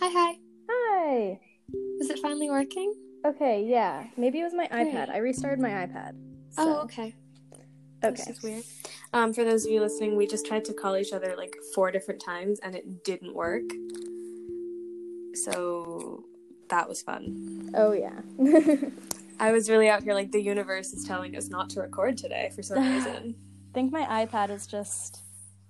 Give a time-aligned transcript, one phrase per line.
[0.00, 0.38] Hi, hi.
[0.70, 1.40] Hi.
[2.00, 2.94] Is it finally working?
[3.26, 4.04] Okay, yeah.
[4.16, 4.94] Maybe it was my Great.
[4.94, 5.10] iPad.
[5.10, 6.12] I restarted my iPad.
[6.56, 7.14] Oh, so- okay.
[8.04, 8.10] Okay.
[8.14, 8.62] This is weird.
[9.12, 11.90] Um, for those of you listening, we just tried to call each other like four
[11.90, 13.64] different times and it didn't work.
[15.34, 16.24] So
[16.70, 17.70] that was fun.
[17.74, 18.20] Oh yeah.
[19.40, 22.52] I was really out here like the universe is telling us not to record today
[22.54, 23.34] for some reason.
[23.36, 25.22] I think my iPad is just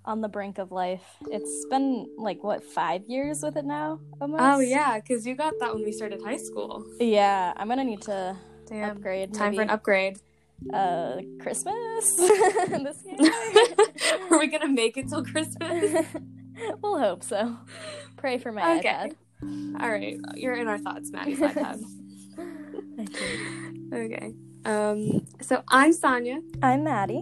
[0.08, 1.04] on the brink of life.
[1.30, 4.42] It's been like what five years with it now, almost.
[4.42, 6.82] oh yeah, because you got that when we started high school.
[6.98, 8.34] Yeah, I'm gonna need to
[8.66, 8.96] Damn.
[8.96, 9.34] upgrade.
[9.34, 10.18] Time for an upgrade.
[10.72, 13.32] Uh, Christmas this year.
[14.30, 16.06] Are we gonna make it till Christmas?
[16.82, 17.56] we'll hope so.
[18.16, 18.88] Pray for my Okay.
[18.88, 19.14] iPad.
[19.80, 21.80] All right, you're in our thoughts, Maddie's iPad.
[23.94, 24.34] Okay.
[24.64, 25.26] Um.
[25.42, 27.18] So I'm Saaniya, I'm Maddie.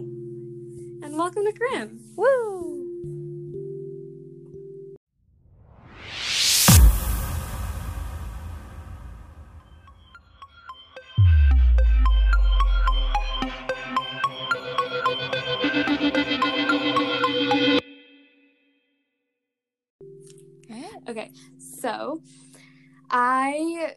[1.03, 1.99] and welcome to Grim.
[2.15, 2.76] Woo!
[21.17, 22.21] Okay, so
[23.09, 23.95] I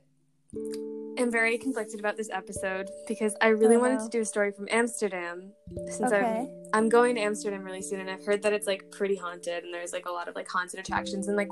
[1.18, 4.04] am very conflicted about this episode because I really Oh, wanted no.
[4.06, 5.52] to do a story from Amsterdam
[5.88, 6.48] since Okay.
[6.48, 9.64] I'm I'm going to Amsterdam really soon and I've heard that it's like pretty haunted
[9.64, 11.48] and there's like a lot of like haunted attractions and like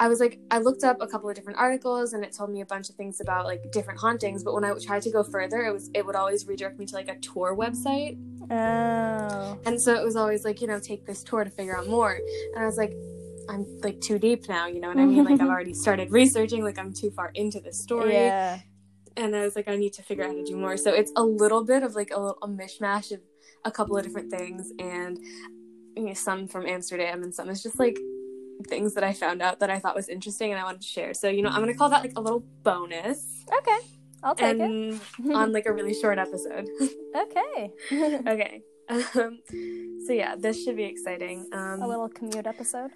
[0.00, 2.60] I was like I looked up a couple of different articles and it told me
[2.62, 5.62] a bunch of things about like different hauntings but when I tried to go further
[5.66, 8.18] it was it would always redirect me to like a tour website
[8.52, 9.56] Oh.
[9.66, 12.18] and so it was always like, you know, take this tour to figure out more.
[12.54, 12.92] And I was like,
[13.50, 15.24] I'm like too deep now, you know what I mean?
[15.24, 15.48] Like I've mm-hmm.
[15.48, 18.14] already started researching, like I'm too far into the story.
[18.14, 18.60] Yeah.
[19.16, 20.76] And I was like, I need to figure out how to do more.
[20.76, 23.20] So it's a little bit of like a little a mishmash of
[23.64, 25.18] a couple of different things and
[25.96, 27.98] you know, some from Amsterdam and some is just like
[28.68, 31.12] things that I found out that I thought was interesting and I wanted to share.
[31.14, 33.44] So, you know, I'm gonna call that like a little bonus.
[33.58, 33.78] Okay.
[34.22, 35.00] I'll take it.
[35.34, 36.68] On like a really short episode.
[37.12, 37.72] Okay.
[38.28, 38.62] okay.
[38.90, 39.38] Um,
[40.06, 41.48] so yeah, this should be exciting.
[41.52, 42.90] Um, a little commute episode.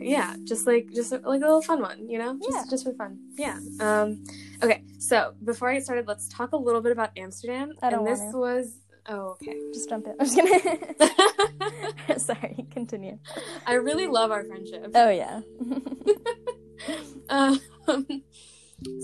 [0.00, 2.64] yeah just like just like a little fun one you know just Yeah.
[2.70, 4.22] just for fun yeah um
[4.62, 8.00] okay so before i get started let's talk a little bit about amsterdam I don't
[8.00, 8.36] and this to.
[8.38, 8.76] was
[9.08, 10.14] oh okay Just jump in.
[10.20, 12.18] I'm just kidding.
[12.18, 13.18] Sorry, continue.
[13.66, 15.40] i really love our friendship Oh yeah.
[17.30, 17.60] um,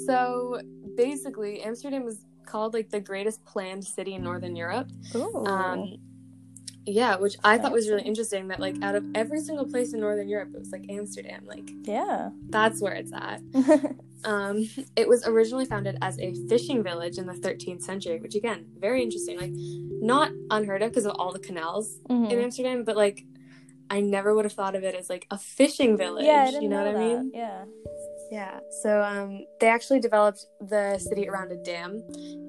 [0.06, 0.60] so
[0.96, 5.44] basically amsterdam is called like the greatest planned city in northern europe Ooh.
[5.46, 5.96] um
[6.86, 10.00] yeah which i thought was really interesting that like out of every single place in
[10.00, 12.30] northern europe it was like amsterdam like yeah.
[12.48, 13.40] that's where it's at
[14.24, 18.66] Um, it was originally founded as a fishing village in the 13th century, which again,
[18.78, 19.38] very interesting.
[19.38, 22.30] Like, not unheard of because of all the canals Mhm.
[22.30, 23.24] in Amsterdam, but like,
[23.88, 26.24] I never would have thought of it as like a fishing village.
[26.24, 27.32] Yeah, you know, what I mean?
[27.34, 27.64] Yeah.
[28.30, 28.60] Yeah.
[28.82, 32.00] So, um, they actually developed the city around a dam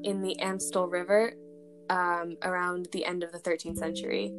[0.03, 1.33] in the Amstel River,
[1.91, 4.31] um, around the end of the 13th century.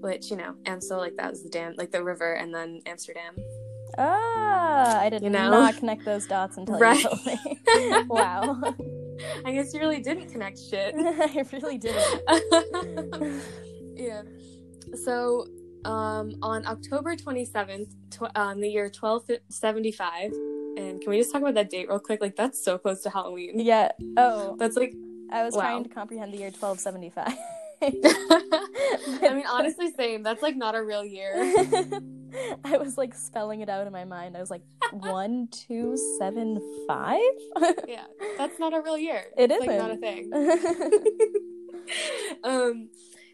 [0.00, 3.34] Which you know, Amstel like that was the dam, like the river, and then Amsterdam.
[3.96, 5.50] Ah, I did You know?
[5.50, 7.02] not connect those dots until Right.
[7.02, 7.38] you told me.
[8.08, 8.60] wow.
[9.46, 10.94] I guess you really didn't connect shit.
[10.98, 12.22] I really didn't.
[13.96, 14.22] yeah.
[15.04, 15.46] So,
[15.84, 20.32] um, on October 27th, tw- um, the year 1275,
[20.76, 22.20] and can we just talk about that date real quick?
[22.20, 23.60] Like, that's so close to Halloween.
[23.60, 23.92] Yeah.
[24.16, 24.92] Oh, That's like,
[25.30, 25.60] I was Wow.
[25.62, 27.36] trying to comprehend the year 1275.
[27.82, 30.22] I mean, honestly, same.
[30.22, 31.32] That's like not a real year.
[32.64, 34.36] I was like spelling it out in my mind.
[34.36, 34.62] I was like
[34.92, 37.20] one, two, seven, five.
[37.86, 38.04] Yeah,
[38.38, 39.24] that's not a real year.
[39.36, 40.30] It's, like not a thing.
[42.44, 42.88] um,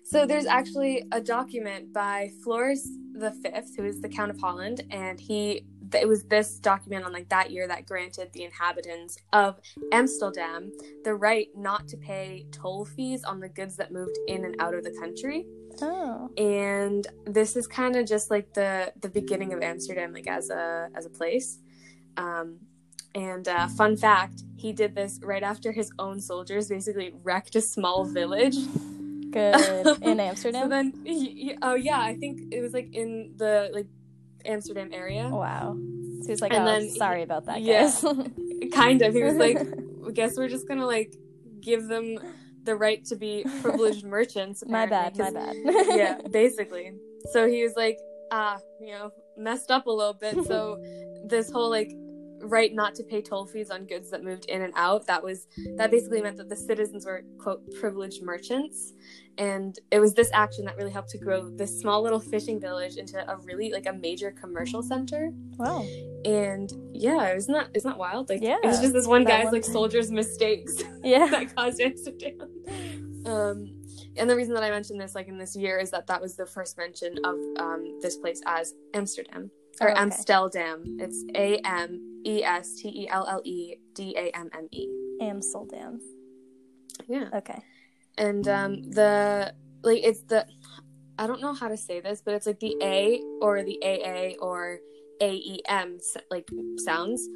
[0.05, 4.83] so there's actually a document by Floris the Fifth, who is the Count of Holland,
[4.91, 5.65] and he
[5.95, 9.61] it was this document on like that year that granted the inhabitants of
[9.93, 10.71] Amsterdam
[11.05, 14.75] the right not to pay toll fees on the goods that moved in and out
[14.75, 15.47] of the country.
[15.83, 20.51] oh, And this is kind of just like the the beginning of Amsterdam, like as
[20.51, 21.59] a as a place.
[22.16, 22.59] Um,
[23.15, 27.60] and uh, fun fact, he did this right after his own soldiers basically wrecked a
[27.60, 28.57] small village.
[29.33, 30.63] good in Amsterdam.
[30.65, 33.87] So then, he, he- oh yeah, I think it was like in the like
[34.45, 35.28] Amsterdam area.
[35.28, 35.77] wow.
[36.22, 38.04] So he's like, And oh, then sorry about that, guys.
[38.72, 39.15] Kind of.
[39.15, 39.59] He was like,
[40.07, 41.15] I guess we're just gonna like
[41.60, 42.19] give them
[42.65, 44.63] the right to be privileged merchants.
[44.66, 45.54] my bad, My bad.
[45.65, 46.92] yeah, basically.
[47.33, 47.97] So he was like,
[48.31, 50.37] ah, you know, messed up a little bit.
[50.47, 50.78] So
[51.25, 51.91] this whole like
[52.42, 55.07] right not to pay toll fees on goods that moved in and out.
[55.07, 55.47] That was
[55.77, 58.92] that basically meant that the citizens were quote privileged merchants,
[59.39, 62.97] and it was this action that really helped to grow this small little fishing village
[62.97, 65.31] into a really like a major commercial center.
[65.57, 65.84] Wow.
[66.25, 68.28] And yeah, isn't that isn't that wild?
[68.28, 71.27] Like Yeah, it was just this one guy's one like soldier's mistakes Yeah.
[71.27, 72.41] that caused Amsterdam.
[73.27, 73.75] Um,
[74.16, 76.37] and the reason that I mentioned this, like in this year, is that that was
[76.37, 79.51] the first mention of um, this place as Amsterdam
[79.81, 80.01] or Oh, okay.
[80.03, 81.01] Amsteldam.
[81.01, 84.87] It's A M E S T E L L E D A M M E.
[85.21, 86.01] Amsterdam.
[87.09, 87.59] Yeah, Okay.
[88.19, 89.53] and um, the
[89.83, 90.47] like it's the
[91.19, 94.37] I don't know how to say this, but it's like the A or the AA
[94.45, 94.78] or
[95.21, 95.99] A E M
[96.31, 97.27] like sounds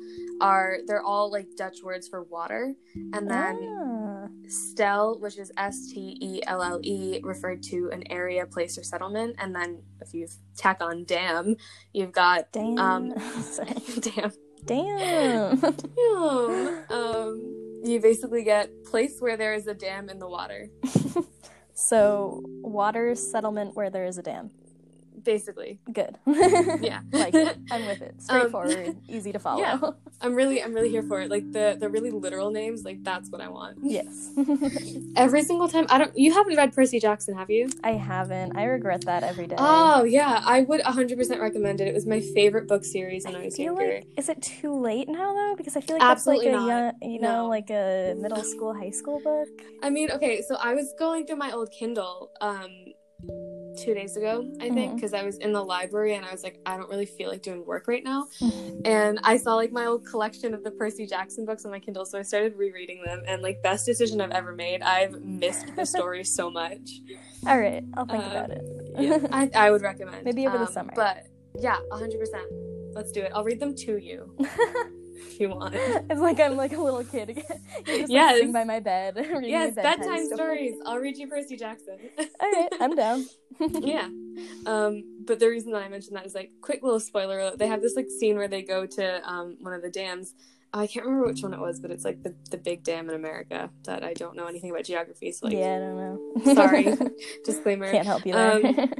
[0.40, 2.74] are they're all like Dutch words for water,
[3.12, 3.56] and then.
[3.80, 4.00] Ah,
[4.48, 8.82] Stel, which is S T E L L E, referred to an area, place, or
[8.82, 9.36] settlement.
[9.38, 10.26] And then if you
[10.56, 11.56] tack on dam,
[11.92, 12.78] you've got damn.
[12.78, 13.72] Um, Sorry.
[14.66, 15.58] dam.
[15.60, 15.60] Damn.
[15.96, 16.90] Damn.
[16.90, 20.70] Um, you basically get place where there is a dam in the water.
[21.74, 24.50] so, water settlement where there is a dam.
[25.24, 26.18] Basically, Good.
[26.26, 27.00] yeah.
[27.12, 27.56] like it.
[27.70, 28.14] I'm with it.
[28.14, 29.60] Um, Straightforward, easy to follow.
[29.60, 29.78] yeah.
[30.20, 31.30] I'm really, I'm really here for it.
[31.30, 33.78] Like the the really literal names, like that's what I want.
[33.82, 34.30] yes.
[35.16, 35.86] Every single time.
[35.88, 36.12] I don't.
[36.16, 37.68] You haven't read Percy Jackson, have you?
[37.82, 38.56] I haven't.
[38.56, 39.56] I regret that every day.
[39.58, 41.88] Oh yeah, I would 100% recommend it.
[41.88, 43.94] It was my favorite book series when I, I was feel younger.
[43.94, 45.54] like is it too late now though?
[45.56, 46.94] Because I feel like Absolutely that's like a not.
[47.02, 47.48] young, you know, No.
[47.48, 49.48] like a middle school, high school book.
[49.82, 52.70] I mean, okay, so I was going through my old Kindle um
[53.76, 54.94] two days ago, I think, Mhm.
[54.96, 57.42] because I was in the library and I was like, I don't really feel like
[57.42, 58.26] doing work right now.
[58.84, 62.04] And I saw like my old collection of the Percy Jackson books on my Kindle,
[62.04, 64.82] so I started rereading them and like best decision I've ever made.
[64.82, 67.00] I've missed the story so much.
[67.46, 68.62] All right, I'll think about it.
[68.98, 70.24] Yeah, I, I would recommend.
[70.24, 70.92] Maybe over the Um, summer.
[70.94, 71.26] But
[71.58, 72.94] yeah, 100%.
[72.94, 73.32] Let's do it.
[73.34, 74.34] I'll read them to you
[75.28, 75.74] if you want.
[75.74, 77.44] it's like I'm like a little kid again.
[77.86, 78.28] You're just Yes.
[78.32, 79.16] like sitting by my bed.
[79.16, 80.36] reading Yes, a bedtime bedtime story.
[80.36, 80.74] stories.
[80.86, 81.96] I'll read you Percy Jackson.
[82.18, 83.26] All right, I'm down.
[83.60, 84.08] yeah.
[84.66, 87.58] Um, but the reason that I mentioned that is like quick little spoiler alert.
[87.58, 90.34] They have this like scene where they go to um one of the dams.
[90.72, 93.14] I can't remember which one it was, but it's like the, the big dam in
[93.14, 95.96] America that I don't know anything about geography, so like yeah, I don't
[96.44, 96.54] know.
[96.54, 96.96] sorry.
[97.44, 97.92] Disclaimer.
[97.92, 98.56] Can't help you there.
[98.56, 98.90] Um,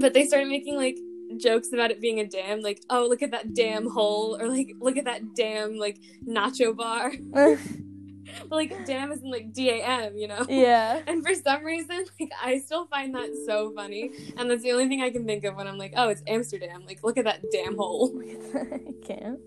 [0.00, 0.96] But they started making like
[1.36, 4.72] jokes about it being a dam, like, oh look at that damn hole or like
[4.80, 7.12] look at that damn like nacho bar.
[8.48, 10.44] But like dam is in like D A M, you know?
[10.48, 11.00] yeah.
[11.06, 14.86] And for some reason, like I still find that so funny, and that's the only
[14.88, 17.42] thing I can think of when I'm like, "Oh, it's Amsterdam." Like, look at that
[17.50, 18.20] damn hole.
[18.54, 19.40] I can't.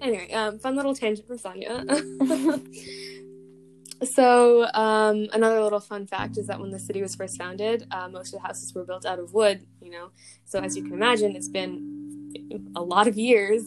[0.00, 2.62] anyway, um, fun little tangent from Saaniya.
[4.04, 8.08] So, um, another little fun fact is that when the city was first founded, uh,
[8.08, 9.66] most of the houses were built out of wood.
[9.80, 10.10] You know,
[10.44, 13.64] so as you can imagine, it's been a lot of years.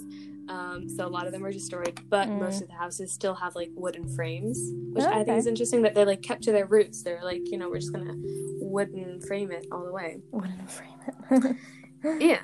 [0.47, 2.39] Um, so a lot of them were destroyed, but Mm.
[2.39, 4.59] most of the houses still have like wooden frames,
[4.93, 7.01] which Oh, I think is interesting that they like kept to their roots.
[7.01, 8.13] They're like, you know, we're just gonna
[8.61, 10.21] wooden frame it all the way.
[10.31, 10.89] Wouldn't frame
[11.31, 11.55] it.
[12.19, 12.41] Yeah.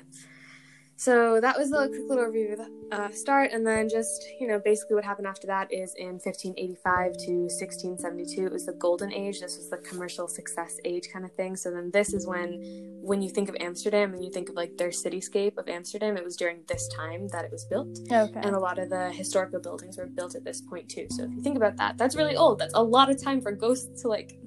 [1.02, 4.46] So that was a quick little review of the uh, start, and then just you
[4.46, 9.12] know basically what happened after that is in 1585 to 1672 it was the golden
[9.12, 9.40] age.
[9.40, 11.56] This was the commercial success age kind of thing.
[11.56, 12.62] So then this is when
[13.02, 16.22] when you think of Amsterdam and you think of like their cityscape of Amsterdam, it
[16.22, 18.40] was during this time that it was built, okay.
[18.40, 21.08] and a lot of the historical buildings were built at this point too.
[21.10, 22.60] So if you think about that, that's really old.
[22.60, 24.38] That's a lot of time for ghosts to like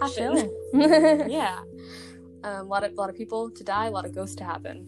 [0.00, 0.54] happen.
[1.28, 1.58] Yeah.
[2.44, 4.44] Um, a lot of a lot of people to die, a lot of ghosts to
[4.44, 4.86] happen.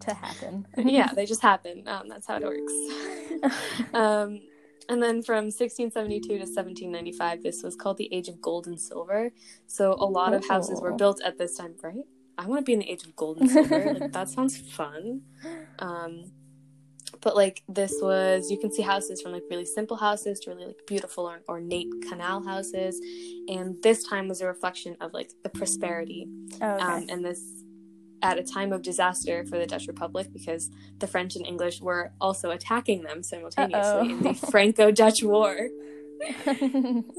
[0.00, 0.66] To happen.
[0.76, 1.84] yeah, they just happen.
[1.86, 2.72] Um, that's how it works.
[3.94, 4.40] Um,
[4.88, 9.30] and then from 1672 to 1795, this was called the Age of Gold and Silver.
[9.66, 10.96] So a lot of houses were Oh.
[10.96, 12.04] built at this time, right?
[12.36, 13.94] I want to be in the Age of Gold and Silver.
[14.00, 15.22] like that sounds fun.
[15.78, 16.32] Um,
[17.20, 20.66] but like this was, you can see houses from like really simple houses to really
[20.66, 23.00] like beautiful or ornate canal houses,
[23.48, 26.26] and this time was a reflection of like the prosperity
[26.60, 26.82] Oh, okay.
[26.84, 27.40] um, and this
[28.24, 32.10] at a time of disaster for the Dutch Republic because the French and English were
[32.22, 35.68] also attacking them simultaneously in the Franco-Dutch War.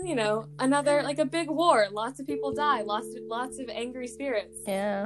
[0.04, 1.88] You know, another like a big war.
[1.92, 2.82] Lots of people die.
[2.82, 4.58] Lots of lots of angry spirits.
[4.68, 5.06] yeah.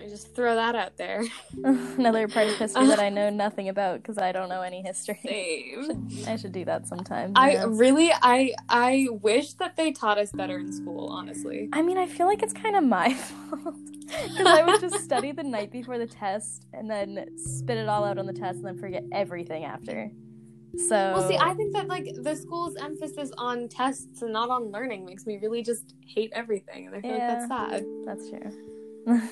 [0.00, 1.24] I just throw that out there.
[1.64, 5.18] Another part of history that I know nothing about because I don't know any history.
[5.26, 6.08] Same.
[6.26, 7.32] I should do that sometime.
[7.34, 7.64] I yeah.
[7.68, 11.08] really, I I wish that they taught us better in school.
[11.08, 11.68] Honestly.
[11.72, 13.74] I mean, I feel like it's kind of my fault
[14.06, 18.04] because I would just study the night before the test and then spit it all
[18.04, 20.10] out on the test and then forget everything after.
[20.76, 24.70] So Well, see, I think that like the school's emphasis on tests and not on
[24.70, 27.40] learning makes me really just hate everything, and I feel Yeah.
[27.40, 27.84] like that's sad.
[28.06, 29.28] that's true.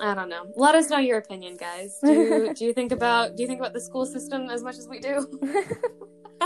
[0.00, 0.52] I don't know.
[0.56, 1.98] Let us know your opinion, guys.
[2.02, 4.76] Do you, do you think about do you think about the school system as much
[4.76, 5.28] as we do?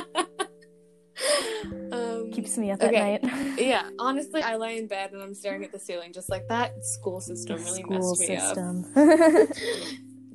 [1.93, 3.15] um, Keeps me up okay.
[3.15, 3.59] at night.
[3.59, 6.85] yeah, honestly, I lie in bed and I'm staring at the ceiling just like that
[6.85, 9.49] school system really School messed me up.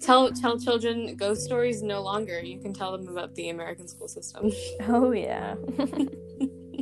[0.01, 2.41] Tell tell children ghost stories no longer.
[2.41, 4.51] You can tell them about the American school system.
[4.89, 5.55] oh yeah.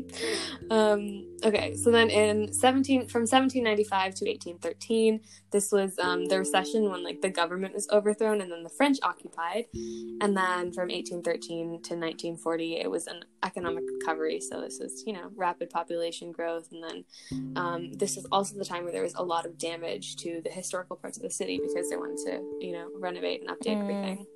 [0.69, 6.89] um, okay, so then in 17 from 1795 to 1813, this was um, the recession
[6.89, 11.67] when like the government was overthrown and then the French occupied, and then from 1813
[11.67, 14.39] to 1940, it was an economic recovery.
[14.39, 17.05] So this was you know rapid population growth, and then
[17.55, 20.49] um, this is also the time where there was a lot of damage to the
[20.49, 23.81] historical parts of the city because they wanted to you know renovate and update Mm.
[23.81, 24.27] everything.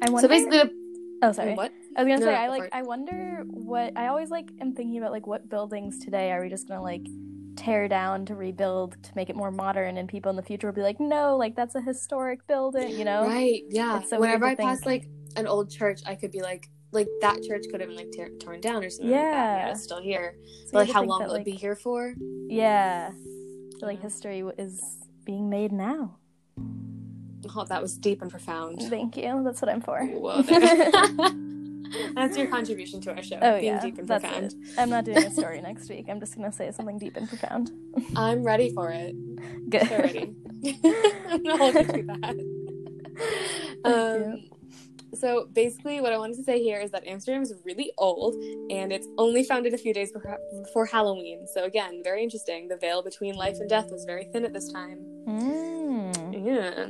[0.00, 0.22] I wonder.
[0.22, 0.81] So basically, the,
[1.22, 1.54] oh, sorry.
[1.54, 1.72] what?
[1.96, 2.68] I was gonna No, say no, I like.
[2.72, 6.48] I wonder what I always like am thinking about like what buildings today are we
[6.48, 7.06] just gonna like
[7.56, 10.74] tear down to rebuild to make it more modern and people in the future will
[10.74, 13.62] be like no like that's a historic building you know Right.
[13.68, 13.98] Yeah.
[14.00, 17.08] It's so Whenever I to pass like an old church, I could be like, like
[17.20, 19.10] that church could have been like tear torn down or something.
[19.12, 19.70] like that, Yeah.
[19.70, 20.34] it's still here.
[20.66, 22.14] So But like, how long that, will like, it be here for?
[22.48, 23.10] yeah
[23.78, 24.02] so, like Yeah.
[24.04, 24.80] history is
[25.26, 26.16] being made now
[27.54, 28.80] Oh, that was deep and profound.
[28.88, 30.00] thank you that's what I'm for
[32.14, 33.38] That's your contribution to our show.
[33.42, 34.46] oh being yeah deep and that's profound.
[34.46, 37.28] it I'm not doing a story next week I'm just gonna say something deep and
[37.28, 37.70] profound
[38.16, 39.14] I'm ready for it.
[39.68, 40.34] good So ready.
[40.64, 42.36] I'm hold you to that.
[43.84, 44.44] Um,
[45.14, 48.34] so basically, what I wanted to say here is that Amsterdam is really old,
[48.70, 51.46] and it's only founded a few days before, before Halloween.
[51.52, 52.68] So again, very interesting.
[52.68, 54.98] The veil between life and death was very thin at this time.
[55.28, 56.46] Mm.
[56.46, 56.86] Yeah.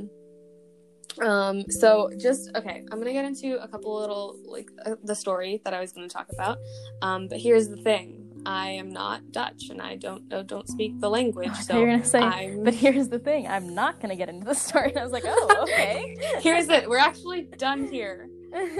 [1.20, 1.64] Um.
[1.70, 2.84] So just okay.
[2.90, 6.08] I'm gonna get into a couple little like uh, the story that I was gonna
[6.08, 6.58] talk about.
[7.02, 7.28] Um.
[7.28, 8.22] But here's the thing.
[8.44, 11.50] I am not Dutch, and I don't uh, don't speak the language.
[11.50, 12.64] I So you were gonna say I'm.
[12.64, 15.24] but here's the thing I'm not gonna get into the story and I was like
[15.26, 16.88] oh okay here's it.
[16.88, 18.28] We're actually done here.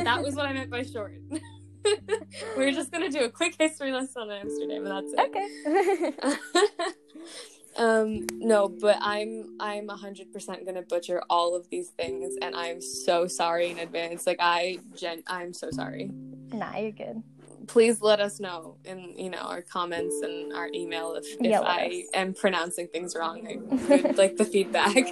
[0.03, 1.15] That was what I meant by short.
[2.57, 6.37] We're just gonna do a quick history lesson on Amsterdam, and that's it.
[7.27, 12.55] okay um, no, but I'm I'm hundred percent gonna butcher all of these things, and
[12.55, 14.27] I'm so sorry in advance.
[14.27, 16.11] Like I, gen, I'm so sorry.
[16.53, 17.23] nah you're good
[17.67, 21.61] Please let us know in you know our comments and our email if, if Yeah,
[21.61, 23.47] I am pronouncing things wrong.
[23.47, 24.97] I would like the feedback.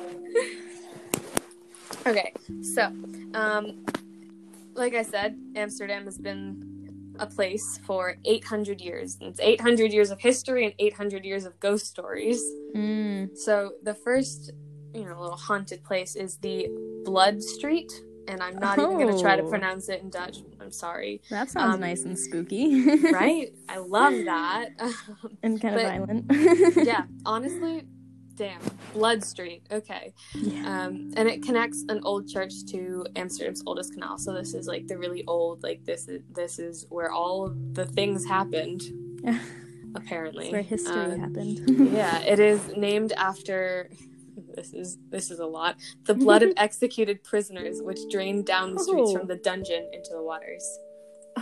[2.07, 2.93] okay, so
[3.35, 3.85] um,
[4.75, 6.80] like I said, Amsterdam has been
[7.21, 9.17] a place for 800 years.
[9.21, 12.43] It's 800 years of history and 800 years of ghost stories.
[12.75, 13.37] mm.
[13.37, 14.53] So the first,
[14.95, 16.69] you know, little haunted place is the
[17.05, 17.93] Blood Street,
[18.29, 19.49] and I'm not even going to try to Oh.
[19.49, 20.39] pronounce it in Dutch.
[20.61, 21.21] I'm sorry.
[21.31, 22.85] That sounds Um, nice and spooky.
[23.13, 23.53] Right?
[23.69, 24.71] I love that.
[25.43, 26.77] and kind of But- violent.
[26.87, 27.85] yeah, honestly,
[28.41, 28.61] damn.
[28.95, 29.63] Blood Street.
[29.71, 30.15] Okay.
[30.35, 30.87] Yeah.
[30.87, 34.17] Um, and it connects an old church to Amsterdam's oldest canal.
[34.17, 37.85] So this is like the really old, like this is this is where all the
[37.85, 38.83] things happened.
[39.95, 41.93] Apparently, That's where history Um, happened.
[41.93, 43.91] yeah, it is named after.
[44.57, 45.77] This is this is a lot.
[46.07, 49.19] The blood of executed prisoners, which drained down the streets Oh.
[49.19, 50.65] from the dungeon into the waters.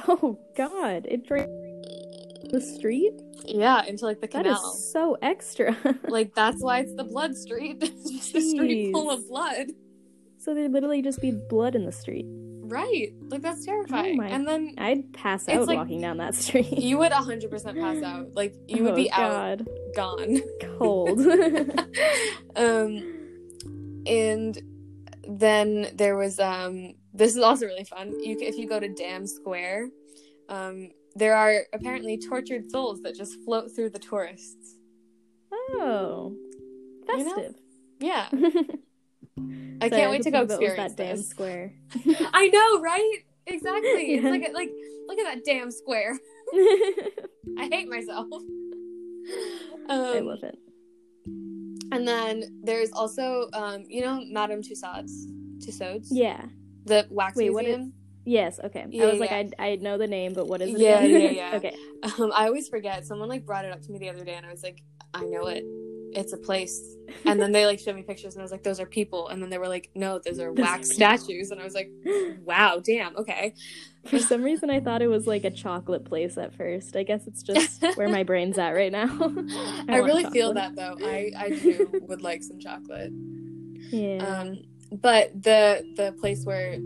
[0.08, 1.06] Oh God!
[1.08, 1.48] It drained
[2.50, 3.14] the street.
[3.44, 4.72] Yeah, into like the canal.
[4.72, 5.76] is so extra.
[6.08, 7.78] Like that's why it's the blood street.
[7.80, 9.68] it's just a street full of blood.
[10.38, 12.26] so there'd literally just be blood in the street.
[12.28, 13.12] Right.
[13.28, 14.16] Like that's terrifying.
[14.16, 16.72] my- and then I'd pass out like- walking down that street.
[16.78, 18.34] you would 100% pass out.
[18.34, 19.62] Like you would oh, be out,
[19.94, 20.40] gone.
[20.78, 21.20] Cold.
[22.56, 23.14] um
[24.06, 24.62] and
[25.28, 29.26] then there was um this is also really fun you if you go to dam
[29.26, 29.88] square
[30.48, 34.76] um there are apparently tortured souls that just float through the tourists
[35.50, 36.34] oh,
[37.08, 37.34] You know?
[37.34, 37.54] festive.
[38.00, 38.28] yeah
[39.80, 41.72] i Sorry, can't wait to go experience that damn this square.
[42.34, 44.70] i know right exactly it's like like
[45.08, 46.18] look at that damn square
[47.58, 50.58] i hate myself um, I love it.
[51.92, 55.12] and then there's also um you know madame tussauds
[55.64, 56.44] tussauds Yeah.
[56.84, 57.92] the wax Wait, museum
[58.28, 58.60] Yes.
[58.62, 58.84] Okay.
[58.90, 59.44] Yeah, I was like, yeah.
[59.58, 60.80] I I know the name, but what is it?
[60.80, 61.56] Yeah, yeah, yeah.
[61.56, 61.74] okay.
[62.02, 63.06] Um, I always forget.
[63.06, 64.82] Someone like brought it up to me the other day, and I was like,
[65.14, 65.64] I know it.
[66.12, 66.96] It's a place.
[67.24, 69.28] And then they like showed me pictures, and I was like, those are people.
[69.28, 70.94] And then they were like, no, those are Those wax people.
[71.16, 71.50] statues.
[71.50, 71.90] And I was like,
[72.44, 73.54] wow, damn, okay.
[74.04, 76.96] For some reason, I thought it was like a chocolate place at first.
[76.96, 79.08] I guess it's just where my brain's at right now.
[79.08, 80.98] I, want really feel that though.
[81.02, 83.10] I I do would like some chocolate.
[83.90, 84.18] Yeah.
[84.18, 84.58] Um,
[84.92, 86.78] but the the place where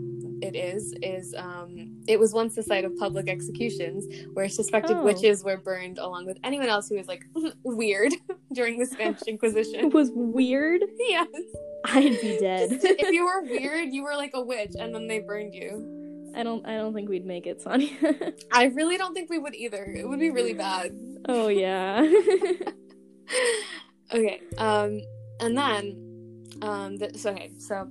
[0.43, 5.03] it is is um, it was once the site of public executions where suspected Oh.
[5.03, 7.23] witches were burned along with anyone else who was like
[7.63, 8.13] weird
[8.53, 9.79] during the Spanish Inquisition.
[9.79, 10.81] It was weird.
[10.99, 11.27] yes.
[11.85, 12.79] I'd be dead.
[12.83, 16.31] if you were weird, you were like a witch, and then they burned you.
[16.35, 16.65] I don't.
[16.65, 18.33] I don't think we'd make it, Saaniya.
[18.51, 19.83] I really don't think we would either.
[19.83, 20.91] It would be really bad.
[21.29, 22.01] oh yeah.
[24.13, 24.41] Okay.
[24.57, 25.01] Um,
[25.39, 27.89] and then, um, th- so okay, so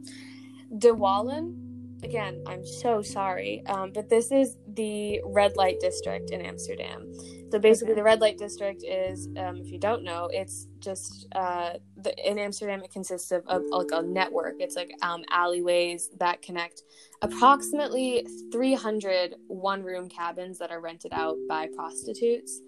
[0.78, 1.61] De Wallen.
[2.02, 7.12] Again, I'm so sorry, um, but this is the red light district in Amsterdam.
[7.52, 8.00] So basically, Okay.
[8.00, 12.38] the red light district is, um, if you don't know, it's just uh, the, in
[12.38, 12.82] Amsterdam.
[12.82, 14.54] It consists of, of like a network.
[14.58, 16.82] It's like um, alleyways that connect
[17.20, 22.60] approximately 300 one-room cabins that are rented out by prostitutes.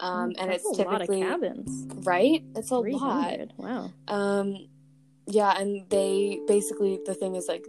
[0.00, 2.06] Um, and That's it's a lot of typically cabins.
[2.06, 2.42] right.
[2.54, 3.38] It's a lot.
[3.58, 3.92] Wow.
[4.06, 4.68] Um,
[5.26, 7.66] yeah, and they basically the thing is like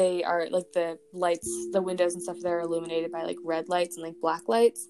[0.00, 2.38] they are like the lights, the windows and stuff.
[2.40, 4.80] They're illuminated by like red lights and like black lights.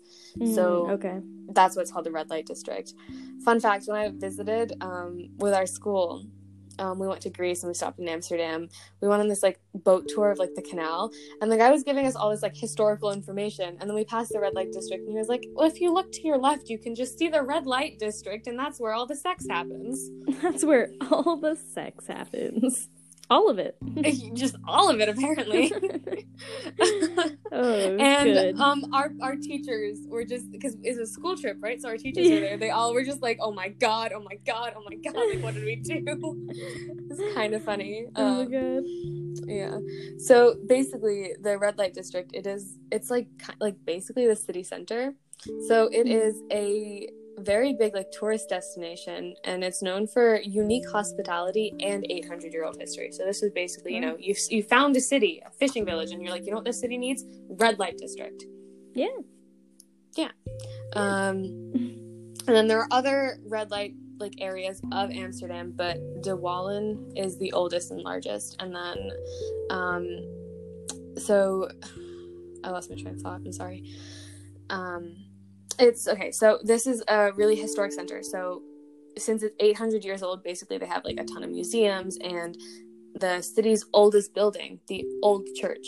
[0.58, 1.16] So- Mm, okay.
[1.58, 2.88] That's what's called the red light district.
[3.46, 5.12] Fun fact: when I visited um,
[5.44, 6.06] with our school,
[6.78, 8.68] um, we went to Greece and we stopped in Amsterdam.
[9.00, 11.10] We went on this like boat tour of like the canal,
[11.40, 13.70] and the guy was giving us all this like historical information.
[13.80, 15.88] And then we passed the red light district, and he was like, "Well, if you
[15.98, 18.92] look to your left, you can just see the red light district, and that's where
[18.96, 19.96] all the sex happens."
[20.42, 22.88] That's where all the sex happens.
[23.30, 23.76] All of it.
[24.34, 25.72] just all of it apparently.
[27.50, 28.60] Oh, and good.
[28.60, 31.80] um our our teachers were just because it's a school trip right?
[31.80, 32.56] So our teachers were there.
[32.58, 35.42] They all were just like oh my god oh my god oh my god like
[35.42, 36.04] what did we do?
[37.10, 38.06] It's kind of funny.
[38.14, 38.82] Oh my um, god.
[39.48, 39.78] yeah.
[40.18, 43.28] So basically the red light district it is it's like
[43.60, 45.14] like basically the city center.
[45.66, 47.08] So it is a
[47.38, 52.76] very big like tourist destination and it's known for unique hospitality and 800 year old
[52.78, 53.10] history.
[53.12, 56.22] So this is basically you know you you found a city a fishing village and
[56.22, 57.24] you're like you know what this city needs?
[57.48, 58.44] Red light district.
[58.94, 59.06] Yeah.
[60.16, 60.30] yeah.
[60.94, 61.44] Um
[62.46, 67.38] and then there are other red light like areas of amsterdam but de wallen is
[67.38, 69.10] the oldest and largest and then
[69.70, 70.08] um
[71.16, 71.68] so
[72.64, 73.84] i lost my train of thought i'm sorry.
[74.70, 75.27] Um
[75.78, 78.22] it's okay so this is a really historic center.
[78.22, 78.62] So
[79.16, 82.56] since it's 800 years old basically they have like a ton of museums and
[83.14, 85.86] the city's oldest building the old church.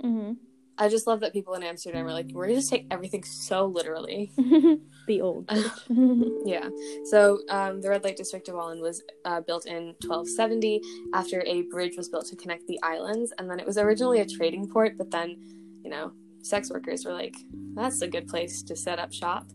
[0.00, 0.32] Hmm
[0.78, 3.66] i just love that people in amsterdam are like we're gonna just take everything so
[3.66, 4.30] literally.
[5.06, 5.48] The old.
[6.44, 6.68] yeah.
[7.04, 10.80] So um, the red light district of wallen was uh, built in 1270
[11.14, 14.26] after a bridge was built to connect the islands and then it was originally a
[14.26, 15.36] trading port but then
[15.84, 16.10] you know
[16.46, 17.36] sex workers were like
[17.74, 19.46] that's a good place to set up shop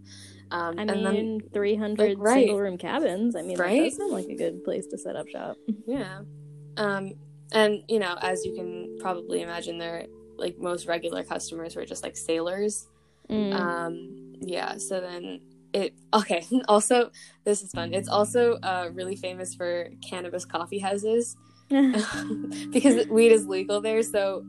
[0.51, 2.33] um, I and then mean, 300 like, right.
[2.41, 3.35] single room cabins.
[3.35, 3.83] I mean, that Right?
[3.83, 5.57] does sound like a good place to set up shop.
[5.87, 6.21] Yeah.
[6.77, 7.13] Um,
[7.53, 12.03] and you know, as you can probably imagine, their like most regular customers were just
[12.03, 12.87] like sailors.
[13.29, 13.53] Mm.
[13.53, 14.77] Um, yeah.
[14.77, 15.41] So then
[15.73, 16.45] it okay.
[16.67, 17.11] Also,
[17.45, 17.93] this is fun.
[17.93, 21.35] It's also uh, really famous for cannabis coffee houses
[21.69, 24.03] because weed is legal there.
[24.03, 24.45] So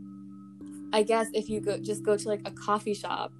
[0.92, 3.32] I guess if you go just go to like a coffee shop,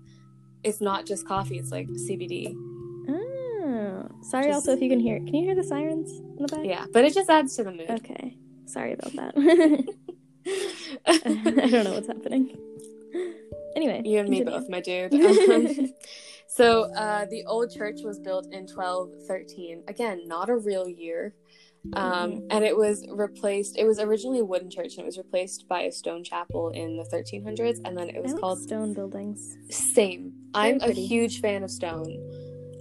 [0.65, 1.59] it's not just coffee.
[1.59, 2.55] It's like CBD.
[3.09, 4.09] oh.
[4.23, 5.17] Sorry, Just- also, if you can hear.
[5.19, 6.65] Can you hear the sirens in the back?
[6.65, 7.91] Yeah, but it just adds to the mood.
[7.91, 8.37] Okay.
[8.67, 9.35] Sorry about that.
[11.07, 11.19] I
[11.69, 12.57] don't know what's happening.
[13.77, 15.12] Anyway, You and me both, my dude.
[15.51, 15.93] Um,
[16.47, 19.85] so uh, the old church was built in 1213.
[19.88, 21.35] Again, not a real year.
[21.95, 23.77] Um, and it was replaced.
[23.77, 26.97] It was originally a wooden church, and it was replaced by a stone chapel in
[26.97, 27.81] the 1300s.
[27.85, 29.57] And then it was like called stone buildings.
[29.71, 30.33] Same.
[30.55, 32.07] I'm a huge fan of stone.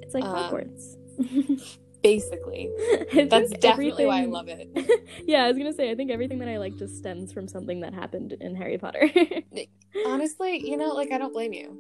[0.04, 0.96] It's like Um, Hogwarts.
[2.04, 2.68] Basically,
[3.30, 4.68] that's definitely why I love it.
[5.28, 7.82] yeah, I was gonna say I think everything that I like just stems from something
[7.82, 9.08] that happened in Harry Potter.
[10.08, 11.80] Honestly, you know, like I don't blame you.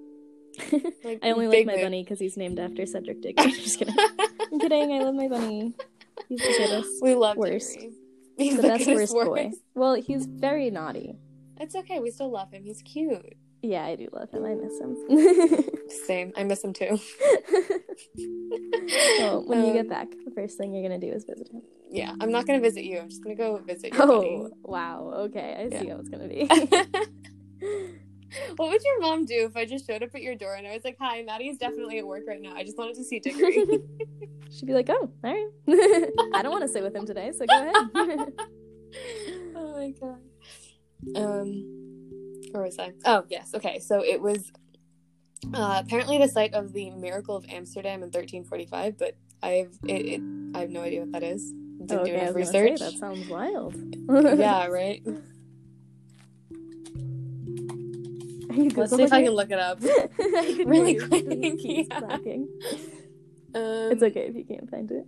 [1.03, 1.81] Like I only like my mood.
[1.81, 3.51] bunny because he's named after Cedric Diggory.
[3.51, 3.95] just kidding.
[4.51, 4.91] I'm kidding.
[4.93, 5.73] I love my bunny.
[6.29, 6.85] He's the shittest.
[7.01, 7.77] we love Worst.
[8.37, 9.51] He's the the best goodest worst boy.
[9.75, 11.15] Well, he's very naughty.
[11.59, 11.99] It's okay.
[11.99, 12.63] We still love him.
[12.63, 13.35] He's cute.
[13.61, 14.43] Yeah, I do love him.
[14.43, 15.63] I miss him.
[16.07, 16.31] Same.
[16.35, 16.97] I miss him too.
[19.19, 21.61] well, when you get Um, back, the first thing you're gonna do is visit him.
[21.91, 22.97] Yeah, I'm not gonna visit you.
[22.99, 25.11] I'm just gonna go visit your Oh, wow.
[25.25, 25.93] Okay, I see Yeah.
[25.93, 26.47] how it's gonna be.
[28.55, 30.73] what would your mom do if I just showed up at your door and I
[30.73, 32.53] was like, "Hi, Maddie's definitely at work right now.
[32.55, 33.65] I just wanted to see Diggory."
[34.51, 35.47] She'd be like, "Oh, all right.
[36.33, 38.33] I don't want to sit with him today, so go ahead."
[39.55, 40.19] oh my god.
[41.15, 42.91] Um, where was I?
[43.05, 43.51] Oh yes.
[43.55, 44.51] Okay, so it was
[45.53, 50.21] uh, apparently the site of the Miracle of Amsterdam in 1345, but I've it, it
[50.55, 51.43] I have no idea what that is.
[51.51, 52.79] Didn't Oh, do okay, I enough gonna say, research.
[52.91, 53.75] that sounds wild.
[54.39, 55.01] yeah, right.
[58.51, 59.79] Let's see if Googling I can look it up.
[60.65, 61.25] Really quick,
[61.59, 62.17] yeah.
[63.53, 65.05] Um, It's okay if you can't find it.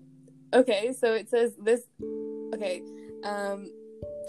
[0.53, 1.83] Okay, so it says this.
[2.53, 2.83] Okay,
[3.23, 3.71] um,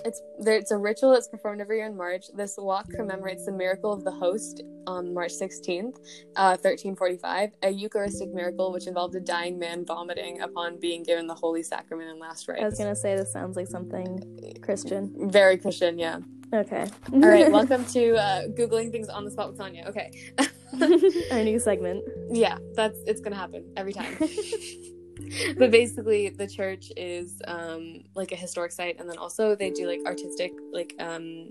[0.05, 0.57] it's there.
[0.57, 2.27] It's a ritual that's performed every year in March.
[2.35, 5.99] This walk commemorates the miracle of the host on March sixteenth,
[6.37, 11.27] uh, thirteen forty-five, a Eucharistic miracle which involved a dying man vomiting upon being given
[11.27, 12.63] the Holy Sacrament and last rites.
[12.63, 15.31] I was gonna say this sounds like something Christian.
[15.31, 16.21] Very Christian, yeah.
[16.55, 16.87] Okay.
[17.13, 19.87] All right, welcome to uh, googling things on the spot with Tanya.
[19.89, 20.13] Okay,
[21.33, 22.05] Our new segment.
[22.31, 24.17] yeah, that's it's gonna happen every time.
[25.59, 29.87] but basically the church is um like a historic site and then also they do
[29.87, 31.51] like artistic like um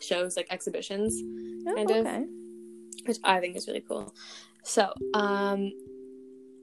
[0.00, 1.14] shows like exhibitions
[1.66, 2.06] Oh, Kind of.
[3.06, 4.14] which i think is really cool
[4.62, 5.70] so um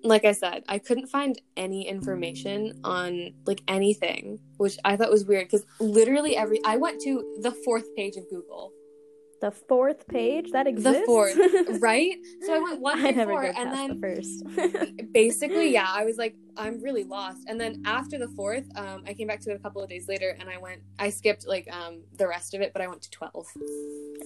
[0.06, 5.26] like i said i couldn't find any information on like anything which i thought was
[5.26, 8.72] weird because literally every i went to the fourth page of google.
[9.42, 10.52] The fourth page?
[10.52, 11.02] That exists.
[11.02, 11.38] the fourth
[11.82, 12.16] right?
[12.46, 15.12] So i went one I never four and then the first.
[15.12, 17.42] basically yeah i was like i'm really lost.
[17.48, 20.08] And then after the fourth um i came back to it a couple of days
[20.08, 23.02] later and i went i skipped like um the rest of it but i went
[23.02, 23.48] to 12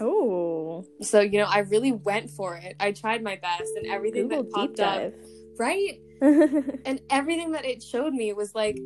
[0.02, 2.76] oh, so you know i really went for it.
[2.80, 5.39] I tried my best and everything Google that popped up dive.
[5.60, 6.00] Right?
[6.86, 8.78] And everything that it showed me was like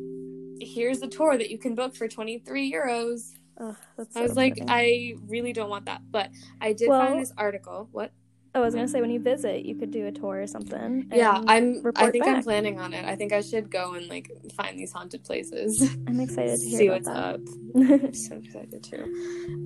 [0.60, 3.32] here's a tour that you can book for 23 euros.
[3.58, 6.02] I was like i really don't want that.
[6.10, 7.88] But i did Well- find this article.
[7.92, 8.12] What?
[8.56, 11.10] Oh, I was gonna say when you visit, you could do a tour or something.
[11.12, 13.04] yeah i'm i think i'm planning on it.
[13.04, 15.82] I think i should go and like find these haunted places.
[16.06, 17.16] I'm excited to hear see what's that.
[17.34, 17.40] up.
[17.76, 19.04] I'm so excited too.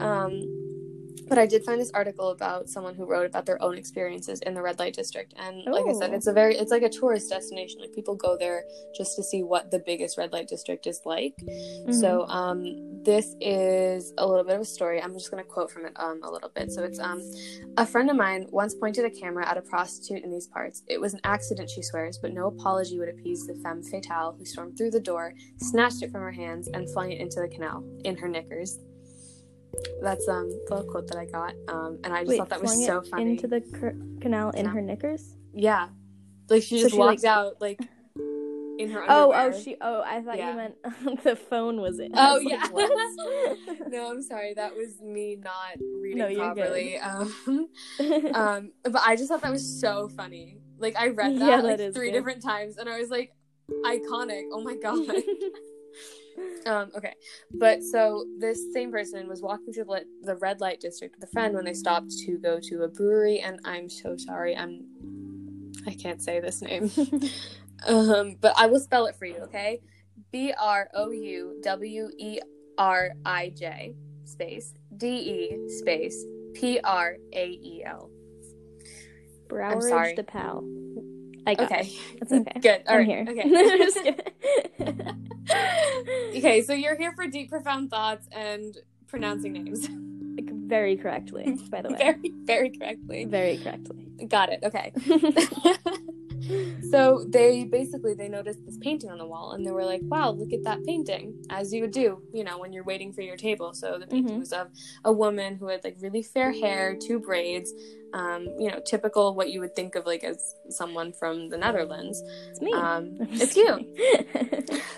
[0.00, 0.32] Um,
[1.20, 4.54] but I did find this article about someone who wrote about their own experiences in
[4.54, 6.14] the red light district, and like I said, Oh.
[6.14, 7.81] it's a very it's like a tourist destination.
[7.81, 8.64] Like people go there
[8.96, 11.35] just to see what the biggest red light district is like.
[11.42, 11.92] Mm-hmm.
[11.92, 15.00] So um, this is a little bit of a story.
[15.02, 16.70] I'm just gonna quote from it um, a little bit.
[16.72, 17.20] So it's um,
[17.76, 20.83] a friend of mine once pointed a camera at a prostitute in these parts.
[20.88, 24.44] It was an accident, she swears, but no apology would appease the femme fatale who
[24.44, 27.85] stormed through the door, snatched it from her hands, and flung it into the canal
[28.04, 28.78] in her knickers.
[30.02, 32.60] That's um the little quote that I got, um, and I just Wait, thought that
[32.62, 33.30] was so it funny.
[33.32, 33.88] into the cr-
[34.20, 34.72] canal in Canal.
[34.74, 35.34] her knickers.
[35.54, 35.88] yeah,
[36.48, 37.80] like she So just she, walked like- out like
[38.78, 39.52] in her Oh, underwear.
[39.54, 39.76] oh, she.
[39.80, 40.50] Oh, I thought Yeah.
[40.50, 40.74] you meant
[41.24, 42.14] the phone was in.
[42.16, 42.66] I Oh was yeah.
[42.70, 43.90] what?
[43.90, 44.54] no, I'm sorry.
[44.54, 46.96] That was me not reading No, properly.
[46.98, 47.68] Um,
[48.34, 50.58] um, but I just thought that was so funny.
[50.78, 52.12] Like I read that Yeah, like three good.
[52.18, 53.32] different times, and I was like,
[53.84, 54.44] iconic.
[54.52, 55.06] Oh my god.
[56.66, 57.14] Um, okay,
[57.55, 61.33] but so this same person was walking through the, the red light district with a
[61.33, 64.57] friend when they stopped to go to a brewery, and I'm so sorry.
[64.57, 64.85] I'm
[65.87, 66.90] I can't say this name.
[67.87, 69.37] um, but I will spell it for you.
[69.37, 69.81] Okay,
[70.31, 72.40] B R O U W E
[72.77, 76.24] R I J space D E space
[76.55, 78.11] P R A E L.
[79.48, 80.14] Broweridge sorry.
[80.14, 80.77] DePal.
[81.48, 81.80] I got Okay.
[81.80, 82.18] it.
[82.22, 82.61] It's okay.
[82.61, 82.82] Good.
[82.87, 83.08] All I'm right.
[83.08, 83.26] here.
[83.28, 85.14] Okay.
[86.37, 91.80] Okay, so you're here for deep, profound thoughts and pronouncing names Like, Very correctly, by
[91.80, 91.96] the way.
[91.96, 93.24] very, very correctly.
[93.24, 94.26] Very correctly.
[94.28, 94.61] Got it.
[94.62, 94.92] Okay.
[96.90, 100.30] So they basically they noticed this painting on the wall and they were like, "Wow,
[100.30, 103.37] look at that painting!" As you would do, you know, when you're waiting for your
[103.37, 103.72] table.
[103.74, 104.40] So the painting Mhm.
[104.40, 104.68] was of
[105.04, 107.72] a woman who had like really fair hair, two braids,
[108.14, 110.38] um, you know, typical what you would think of like as
[110.70, 112.22] someone from the Netherlands.
[112.50, 112.72] It's me.
[112.72, 113.78] Um, it's you.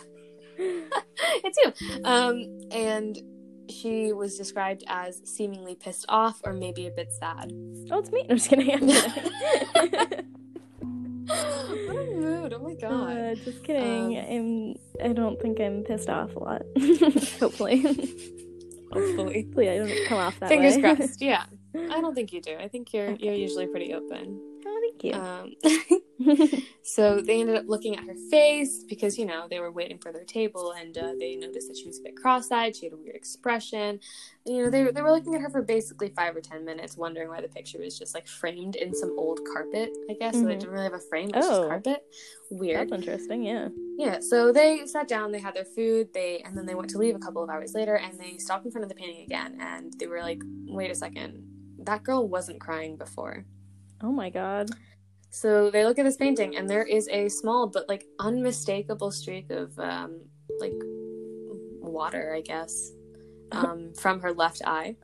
[1.45, 1.73] it's you.
[2.05, 3.19] Um, and
[3.69, 7.53] she was described as seemingly pissed off or maybe a bit sad.
[7.91, 8.27] oh, it's me.
[8.29, 8.91] I'm just kidding.
[11.31, 12.53] What a mood!
[12.53, 13.17] Oh my god.
[13.17, 14.19] Uh, just kidding.
[14.19, 15.11] Um, I'm.
[15.11, 16.63] I don't think I'm pissed off a lot.
[17.41, 17.83] Hopefully.
[18.93, 19.45] Hopefully.
[19.45, 20.83] Hopefully, I don't come off that Fingers way.
[20.97, 21.21] crossed.
[21.23, 21.45] Yeah.
[21.75, 22.57] I don't think you do.
[22.59, 24.41] I think you're you're usually pretty open.
[24.91, 25.13] Thank you.
[25.15, 29.99] Um, so they ended up looking at her face because you know they were waiting
[29.99, 32.77] for their table, and uh, they noticed that she was a bit cross-eyed.
[32.77, 34.01] She had a weird expression.
[34.47, 37.29] You know, they they were looking at her for basically five or ten minutes, wondering
[37.29, 39.91] why the picture was just like framed in some old carpet.
[40.11, 40.43] I guess so.
[40.45, 40.61] They Mhm.
[40.61, 41.51] didn't really have a frame; it was Oh.
[41.51, 42.05] just carpet.
[42.51, 42.91] Weird.
[42.91, 43.43] That's interesting.
[43.45, 43.69] Yeah.
[43.97, 46.99] Yeah, so they sat down, they had their food, they and then they went to
[46.99, 49.59] leave a couple of hours later and they stopped in front of the painting again
[49.61, 51.47] and they were like, "Wait a second.
[51.85, 53.45] That girl wasn't crying before."
[54.03, 54.71] Oh my god.
[55.31, 59.51] So they look at this painting and there is a small but like unmistakable streak
[59.51, 60.21] of um
[60.59, 60.75] like
[61.81, 62.93] water, I guess,
[63.53, 64.97] um from her left eye.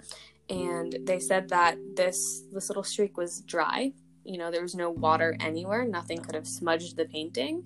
[0.48, 3.92] And they said that this this little streak was dry.
[4.24, 5.84] You know, there was no water anywhere.
[5.84, 7.64] Nothing could have smudged the painting.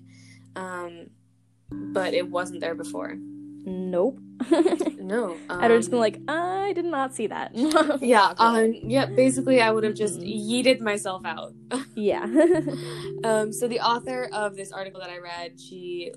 [0.55, 1.09] Um
[1.71, 3.15] but it wasn't there before.
[3.65, 4.19] Nope.
[5.01, 5.35] No.
[5.49, 7.51] I'd have just been um, like, I did not see that.
[8.01, 9.07] yeah, um, yeah.
[9.07, 10.49] Basically, I would have just Mhm.
[10.49, 11.53] yeeted myself out.
[11.95, 12.23] yeah.
[13.23, 16.13] Um, so the author of this article that I read, she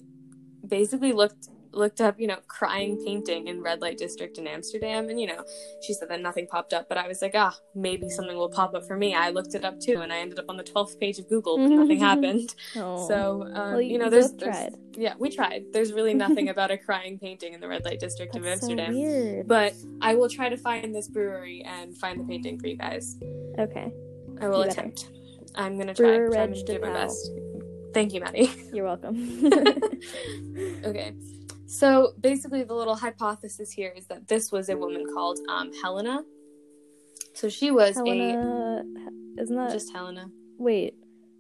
[0.67, 5.21] basically looked looked up, you know, crying painting in red light district in Amsterdam, and
[5.21, 5.45] you know,
[5.83, 6.89] she said that nothing popped up.
[6.89, 9.15] But I was like, ah, maybe something will pop up for me.
[9.15, 11.57] I looked it up too, and I ended up on the twelfth page of Google,
[11.59, 12.55] but nothing happened.
[12.77, 13.07] Oh.
[13.09, 15.65] So, um, well, you know, there's, there's yeah, we tried.
[15.73, 18.69] There's really nothing about a crying painting in the red light district of That's so
[18.71, 18.95] Amsterdam.
[18.95, 19.49] weird.
[19.49, 23.17] But I will try to find this brewery and find the painting for you guys.
[23.59, 23.93] okay,
[24.41, 24.81] I will You better.
[24.81, 25.09] attempt.
[25.57, 26.17] I'm gonna try.
[26.17, 27.31] Brewer I'm Reg gonna do my best.
[27.93, 28.51] Thank you, Maddie.
[28.73, 29.15] you're welcome.
[30.85, 31.15] okay.
[31.67, 36.23] So basically, the little hypothesis here is that this was a woman called um, Helena.
[37.35, 38.83] So she was Helena,
[39.39, 39.73] isn't a that?
[39.73, 40.29] just Helena.
[40.59, 40.95] Wait,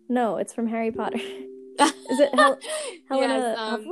[0.08, 1.18] no, it's from Harry Potter.
[2.10, 2.58] Is it Hel-
[3.08, 3.84] Helena Yes, um,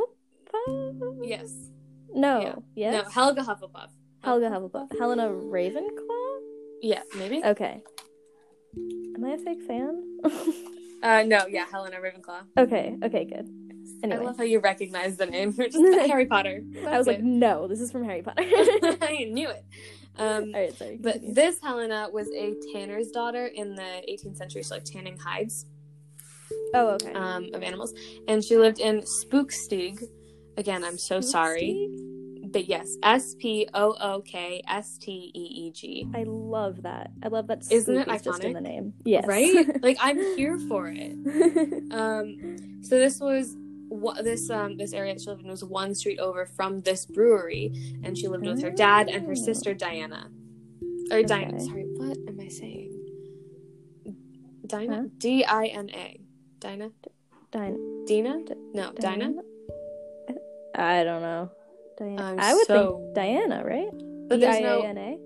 [0.55, 1.19] Hufflepuff?
[1.25, 1.53] yes.
[2.15, 2.55] No, yeah.
[2.93, 3.05] yes.
[3.05, 3.89] No, Helga Hufflepuff.
[4.23, 4.99] Helga Hufflepuff.
[4.99, 6.39] Helena Ravenclaw.
[6.81, 7.43] Yeah, maybe.
[7.45, 7.83] Okay.
[9.17, 10.19] Am I a fake fan?
[11.03, 12.43] Uh, no, yeah, Helena Ravenclaw.
[12.57, 12.97] okay.
[13.03, 13.25] Okay.
[13.25, 13.49] Good.
[14.03, 15.55] Anyway, I love how you recognize the name.
[15.57, 16.63] You're just Harry Potter.
[16.87, 18.43] I was like, no, this is from Harry Potter.
[18.43, 19.65] I knew it.
[20.19, 20.99] Um, All right, sorry.
[21.01, 21.35] But continue.
[21.35, 25.67] this Helena was a tanner's daughter in the 18th century, so like tanning hides
[26.75, 27.13] oh, okay.
[27.13, 27.95] um, of animals,
[28.29, 30.03] and she lived in Spooksteeg.
[30.59, 31.89] Again, I'm so sorry,
[32.51, 36.07] but yes, S P O O K S T E E G.
[36.15, 37.11] I love that.
[37.23, 37.63] I love that.
[37.71, 38.93] Isn't it is just in the name?
[39.07, 39.25] Yes.
[39.27, 39.83] Right?
[39.83, 41.13] like I'm here for it.
[41.91, 43.57] Um, so this was
[44.23, 47.73] this um this area that she lived in was one street over from this brewery,
[48.05, 49.35] and she lived with her dad and her Oh.
[49.35, 50.31] sister Diana.
[51.11, 51.61] Or Diana.
[51.61, 52.91] Sorry, what am I saying?
[54.67, 54.95] Dinah?
[54.97, 55.09] Huh?
[55.19, 56.21] D I N A.
[56.61, 56.91] Dinah?
[57.51, 58.39] Din- Dina?
[58.73, 59.35] No, Dinah.
[60.75, 61.51] I don't know.
[61.99, 62.37] Diana.
[62.39, 63.91] I'm would so- think Diana, right?
[64.29, 65.19] But there's no, D-I-A-N-A?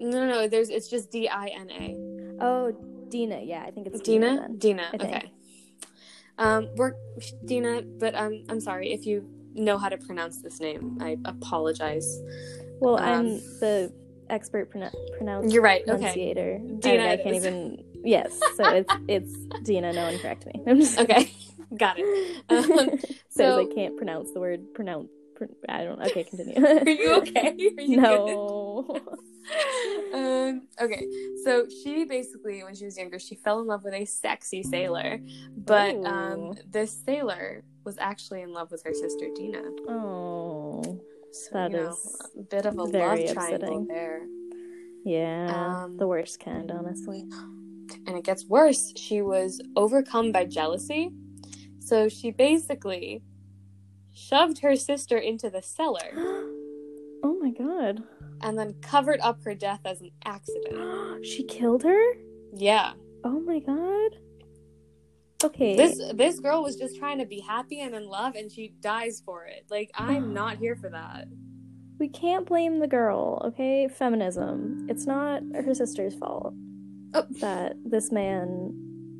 [0.00, 0.48] no, no, no.
[0.48, 1.96] There's it's just D I N A.
[2.44, 2.72] Oh,
[3.08, 3.40] Dina.
[3.44, 4.48] Yeah, I think it's Dina.
[4.58, 4.58] Dina.
[4.58, 4.90] Dina.
[4.92, 4.96] I.
[5.06, 5.32] Okay.
[6.38, 6.68] Um,
[7.44, 10.98] Dina, but um, I'm sorry if you know how to pronounce this name.
[11.00, 12.22] I apologize.
[12.80, 13.26] Well, Um, I'm
[13.60, 13.92] the
[14.30, 15.82] expert pronou- pronounce You're right.
[15.82, 15.92] Okay.
[15.98, 16.58] pronunciator.
[16.78, 17.84] Dina I, I can't even.
[18.04, 19.92] Yes, so it's it's Dina.
[19.92, 20.52] No one correct me.
[20.66, 21.30] I'm just Okay.
[21.76, 22.42] Got it.
[22.50, 25.08] Um, so- I can't pronounce the word pronounce.
[25.68, 26.00] I don't.
[26.02, 26.64] Okay, continue.
[26.66, 27.48] Are you okay?
[27.48, 28.84] Are you no.
[28.88, 29.02] good?
[30.14, 31.06] um, okay,
[31.44, 35.18] so she basically, when she was younger, she fell in love with a sexy sailor,
[35.56, 39.62] but um, this sailor was actually in love with her sister Dina.
[39.88, 40.82] Oh,
[41.32, 43.86] So That you know, is a bit of a love triangle upsetting.
[43.86, 44.22] there.
[45.04, 45.82] yeah.
[45.84, 47.24] Um, the worst kind, honestly.
[48.06, 48.92] And it gets worse.
[48.96, 51.10] She was overcome by jealousy,
[51.80, 53.22] so she basically
[54.28, 56.10] shoved her sister into the cellar
[57.22, 58.02] oh my god.
[58.42, 61.24] and then covered up her death as an accident.
[61.30, 62.02] she killed her?
[62.54, 62.92] Yeah.
[63.24, 64.18] Oh my god.
[65.42, 65.74] Okay.
[65.76, 69.22] This this girl was just trying to be happy and in love and she dies
[69.24, 69.64] for it.
[69.70, 71.26] Like I'm not here for that.
[71.98, 73.88] we can't blame the girl, okay?
[73.88, 74.86] Feminism.
[74.90, 76.54] It's not her sister's fault
[77.12, 77.26] Oh.
[77.40, 78.72] that this man,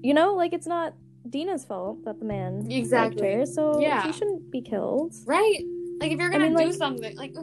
[0.03, 0.95] you know, like it's not
[1.29, 3.33] Dina's fault that the man Exactly.
[3.35, 4.03] her, so Yeah.
[4.07, 5.15] he shouldn't be killed.
[5.27, 5.61] Right?
[6.01, 7.35] Like if you're gonna mean, do like- something like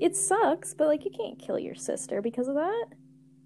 [0.00, 2.86] It sucks, but like you can't kill your sister because of that.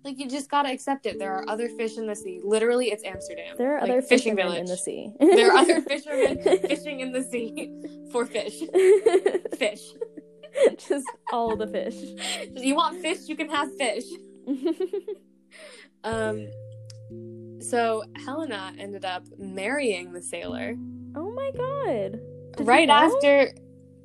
[0.05, 1.19] like you just gotta accept it.
[1.19, 2.41] There are other fish in the sea.
[2.45, 3.57] Literally it's Amsterdam.
[3.59, 4.61] There are Like, other fishing fishermen village.
[4.61, 5.13] in the sea.
[5.21, 7.71] there are other fishermen fishing in the sea
[8.13, 8.61] for fish.
[9.59, 9.83] Fish.
[10.89, 11.97] Just all the fish.
[12.57, 14.05] You want fish, you can have fish.
[16.05, 16.47] Um
[17.61, 20.77] so Helena ended up marrying the sailor.
[21.17, 22.21] Oh my god.
[22.57, 23.53] Did right after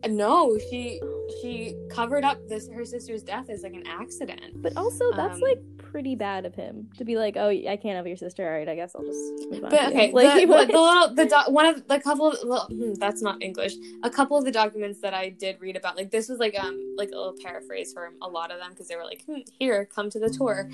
[0.10, 1.00] no she
[1.42, 4.62] she covered up this her sister's death as like an accident.
[4.62, 5.60] But also, that's Um, like
[5.94, 8.44] pretty bad of him to be like, "Oh, I can't have your sister.
[8.46, 9.20] All right, I guess I'll just
[9.52, 12.00] move on." but to you." okay like, the, the, little the doc, one of the
[12.00, 15.62] couple of well, hmm, that's not english a couple of the documents that i did
[15.62, 18.58] read about like this was like um like a little paraphrase from a lot of
[18.60, 20.68] them because they were like hmm, here come to the tour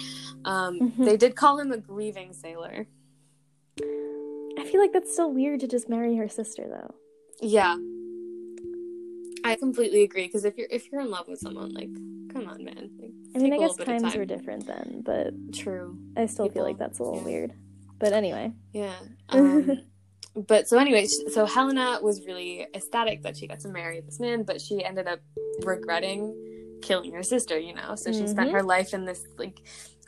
[0.46, 1.06] um Mhm.
[1.06, 2.88] they did call him a grieving sailor
[4.58, 6.96] I feel like that's still weird to just marry her sister, though.
[7.42, 7.76] yeah
[9.44, 11.90] i completely agree because if you're if you're in love with someone like
[12.34, 14.19] come on man like, I mean, I guess little bit of times time.
[14.19, 17.25] were different then, but true I still People- feel like that's a little yeah.
[17.25, 17.54] weird.
[17.99, 18.93] But anyway, Yeah.
[19.30, 19.82] Um,
[20.47, 24.43] but so anyway, so Helena was really ecstatic that she got to marry this man,
[24.43, 25.19] but she ended up
[25.63, 26.36] regretting
[26.82, 27.58] killing her sister.
[27.60, 28.54] You know, so she spent Mhm.
[28.54, 29.60] her life in this like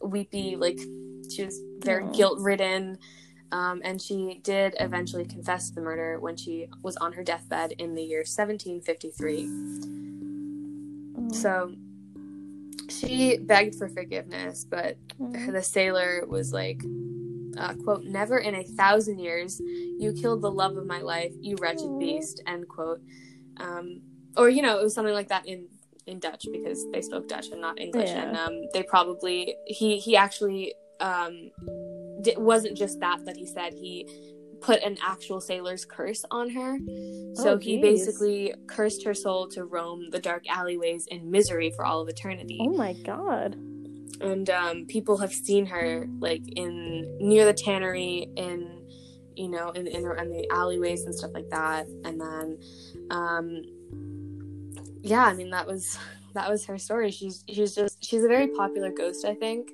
[0.01, 0.79] weepy, like
[1.29, 2.97] she was very guilt ridden.
[3.51, 7.95] Um, and she did eventually confess the murder when she was on her deathbed in
[7.95, 9.49] the year 1753.
[11.17, 11.33] Oh.
[11.33, 11.73] So
[12.91, 15.51] she begged for forgiveness, but Oh.
[15.51, 16.81] the sailor was like,
[17.57, 19.59] uh, quote, never in a thousand years,
[19.99, 21.99] you killed the love of my life, you wretched Aw.
[21.99, 23.01] beast, end quote.
[23.57, 24.01] Um,
[24.37, 25.67] or, you know, it was something like that in,
[26.05, 28.09] in Dutch because they spoke Dutch and not English.
[28.09, 28.27] Yeah.
[28.27, 31.51] And um, they probably, he, he actually um,
[32.25, 34.07] it wasn't just that that he said, he
[34.61, 36.77] put an actual sailor's curse on her.
[37.35, 41.83] So Oh, he basically cursed her soul to roam the dark alleyways in misery for
[41.85, 42.59] all of eternity.
[42.61, 43.55] Oh my god.
[44.21, 48.85] and um, people have seen her like in near the tannery in
[49.35, 51.87] you know in in, in the alleyways and stuff like that.
[52.05, 52.57] And then
[53.09, 53.63] um
[55.03, 55.97] yeah i mean that was
[56.33, 57.09] that was her story.
[57.11, 59.71] She's she's just she's a very popular ghost i think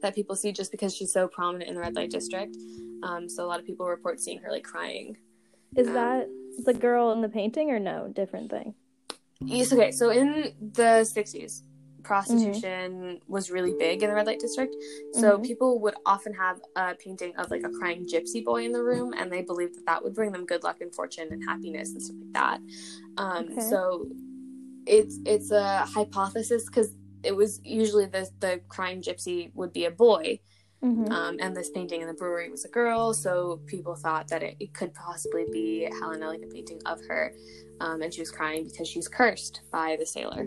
[0.00, 2.56] that people see just because she's so prominent in the red light district
[3.02, 5.16] um so a lot of people report seeing her like crying
[5.76, 6.28] Is Um, that
[6.64, 8.08] the girl in the painting or no?
[8.08, 8.74] Different thing.
[9.40, 9.92] Yes, okay.
[9.92, 11.62] So in the 60s,
[12.02, 14.74] prostitution was really big in the red light district.
[15.14, 15.44] So Mhm.
[15.44, 19.14] people would often have a painting of like a crying gypsy boy in the room,
[19.16, 22.02] and they believed that that would bring them good luck and fortune and happiness and
[22.02, 22.60] stuff like that.
[23.16, 23.60] Um, Okay.
[23.70, 24.08] So
[24.86, 26.90] it's it's a hypothesis because
[27.22, 30.40] it was usually the the crying gypsy would be a boy,
[30.84, 31.10] Mm-hmm.
[31.10, 33.12] um, and this painting in the brewery was a girl.
[33.12, 37.32] So people thought that it, it could possibly be Helena, like a painting of her,
[37.80, 40.44] um, and she was crying because she's cursed by the sailor.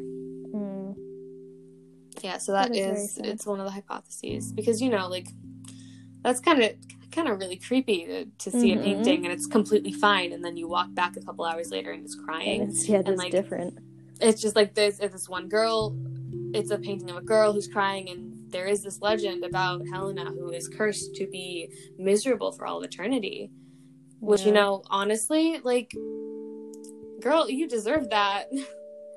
[0.54, 0.96] Mm.
[2.24, 5.28] Yeah, so that That is is, it's one of the hypotheses because you know like
[6.24, 6.72] that's kind of
[7.12, 8.80] kind of really creepy to, to see Mhm.
[8.80, 11.91] a painting and it's completely fine and then you walk back a couple hours later
[11.91, 12.62] and it's crying.
[12.62, 13.78] And it's yeah, just like, different.
[14.22, 15.94] It's just like this it's this one girl
[16.54, 20.26] it's a painting of a girl who's crying and there is this legend about Helena
[20.26, 23.52] who is cursed to be miserable for all eternity.
[24.20, 25.92] Which you know, honestly, like
[27.22, 28.46] girl, you deserve that.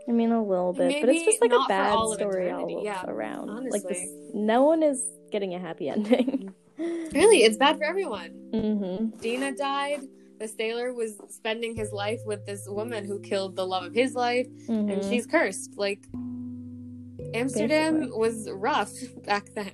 [0.08, 3.70] I mean, a little bit, but it's just like a bad story all yeah, around.
[3.70, 6.52] Like this, no one is getting a happy ending.
[6.78, 8.30] really, it's bad for everyone.
[8.52, 9.16] mm-hmm.
[9.18, 10.00] Dina died.
[10.40, 14.14] The sailor was spending his life with this woman who killed the love of his
[14.14, 15.08] life, and Mm-hmm.
[15.10, 15.74] she's cursed.
[15.76, 16.04] Like,
[17.34, 18.18] Amsterdam Basically.
[18.18, 18.92] was rough
[19.24, 19.72] back then.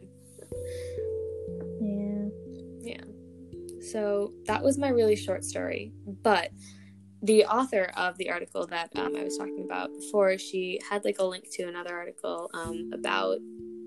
[1.80, 2.94] yeah.
[2.94, 3.82] Yeah.
[3.92, 5.92] So that was my really short story.
[6.06, 6.50] But
[7.22, 11.18] the author of the article that um, I was talking about before, she had like
[11.18, 13.38] a link to another article um, about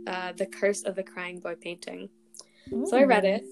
[0.06, 2.10] uh, the curse of the crying boy painting.
[2.86, 3.44] So I read it,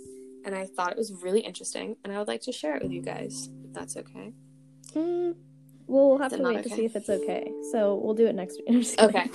[0.46, 2.92] and I thought it was really interesting, and I would like to share it with
[2.92, 3.50] you guys.
[3.66, 4.34] If that's okay.
[4.96, 5.36] Mm.
[5.92, 7.52] Well, we'll have Is to wait to see if it's okay.
[7.74, 8.70] So we'll do it next week.
[8.70, 8.76] Okay.
[8.76, 9.16] I'm just kidding.
[9.18, 9.30] Okay.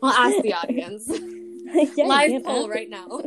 [0.00, 1.06] Well, ask the audience.
[1.96, 3.20] yeah, Live poll ask- right now.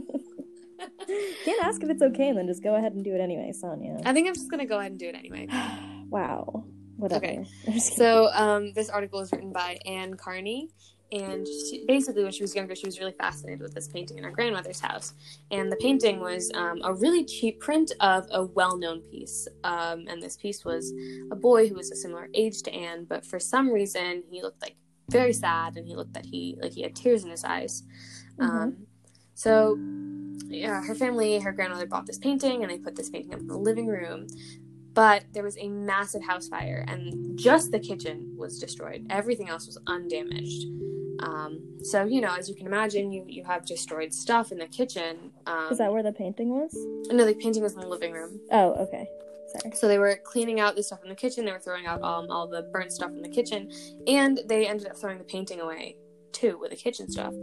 [1.46, 4.02] Can't ask if it's okay and then just go ahead and do it anyway, Saaniya.
[4.04, 5.48] I think I'm just gonna go ahead and do it anyway.
[6.10, 6.66] wow.
[6.98, 7.24] Whatever.
[7.24, 7.38] Okay.
[7.38, 7.98] I'm just kidding.
[7.98, 10.70] So, um, this article is written by Anne Carney,
[11.12, 14.24] and she, basically, when she was younger, she was really fascinated with this painting in
[14.24, 15.14] her grandmother's house.
[15.52, 19.48] And the painting was um, a really cheap print of a well-known piece.
[19.66, 20.94] Um, and this piece was
[21.30, 24.62] a boy who was a similar age to Anne, but for some reason, he looked
[24.62, 24.76] like
[25.10, 27.84] very sad, and he looked that he like he had tears in his eyes.
[28.40, 28.88] Um,
[29.34, 29.78] so,
[30.48, 33.48] yeah, her family, her grandmother bought this painting, and they put this painting up in
[33.48, 34.28] the living room.
[34.94, 39.08] But there was a massive house fire, and just the kitchen was destroyed.
[39.10, 40.68] Everything else was undamaged.
[41.24, 44.68] Um, so, you know, as you can imagine, you, you have destroyed stuff in the
[44.68, 45.32] kitchen.
[45.46, 46.74] Um, Is that where the painting was?
[47.12, 48.40] no, the painting was in the living room.
[48.52, 49.08] Oh, okay.
[49.60, 49.76] Sorry.
[49.76, 51.46] So they were cleaning out the stuff in the kitchen.
[51.46, 53.70] They were throwing out um, all the burnt stuff in the kitchen,
[54.08, 55.98] and they ended up throwing the painting away
[56.32, 57.34] too with the kitchen stuff.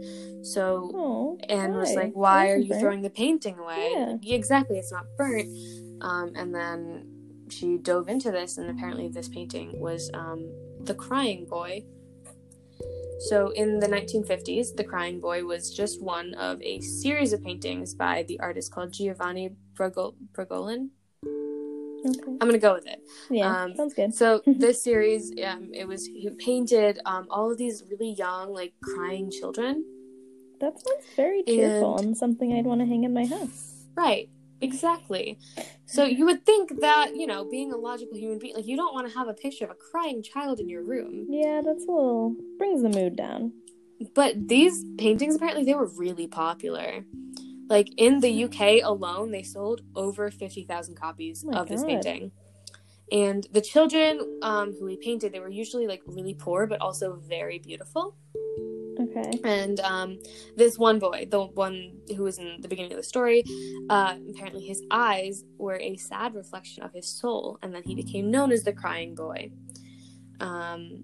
[0.41, 1.37] So Oh.
[1.47, 2.81] and was like, "Why are you burnt.
[2.81, 4.05] throwing the painting away?" Yeah.
[4.13, 5.47] Like, exactly, it's not burnt.
[6.01, 7.07] Um, and then
[7.49, 11.83] she dove into this, and apparently, this painting was um, the Crying Boy.
[13.27, 17.93] So, in the 1950s, the Crying Boy was just one of a series of paintings
[17.93, 20.89] by the artist called Giovanni Bragol- Bragolin.
[21.25, 22.31] Okay.
[22.39, 23.01] I'm gonna go with it.
[23.29, 24.13] Yeah, Um, sounds good.
[24.13, 28.73] So this series, um, it was he painted um, all of these really young, like
[28.81, 29.83] crying children.
[30.61, 33.85] That sounds very cheerful and- and something I'd want to hang in my house.
[33.97, 34.29] Right.
[34.61, 35.39] Exactly.
[35.85, 38.93] So you would think that you know, being a logical human being, like you don't
[38.93, 41.25] want to have a picture of a crying child in your room.
[41.29, 43.53] Yeah, that's a little brings the mood down.
[44.15, 47.03] But these paintings, apparently, they were really popular.
[47.69, 52.31] Like in the UK alone, they sold over fifty thousand copies Oh of this painting.
[53.11, 57.15] And the children um, who he painted, they were usually like really poor, but also
[57.15, 58.15] very beautiful.
[59.19, 59.39] Okay.
[59.43, 60.19] And um,
[60.55, 63.43] this one boy, the one who was in the beginning of the story,
[63.89, 68.31] uh, apparently his eyes were a sad reflection of his soul, and then he became
[68.31, 69.51] known as the crying boy.
[70.39, 71.03] Um,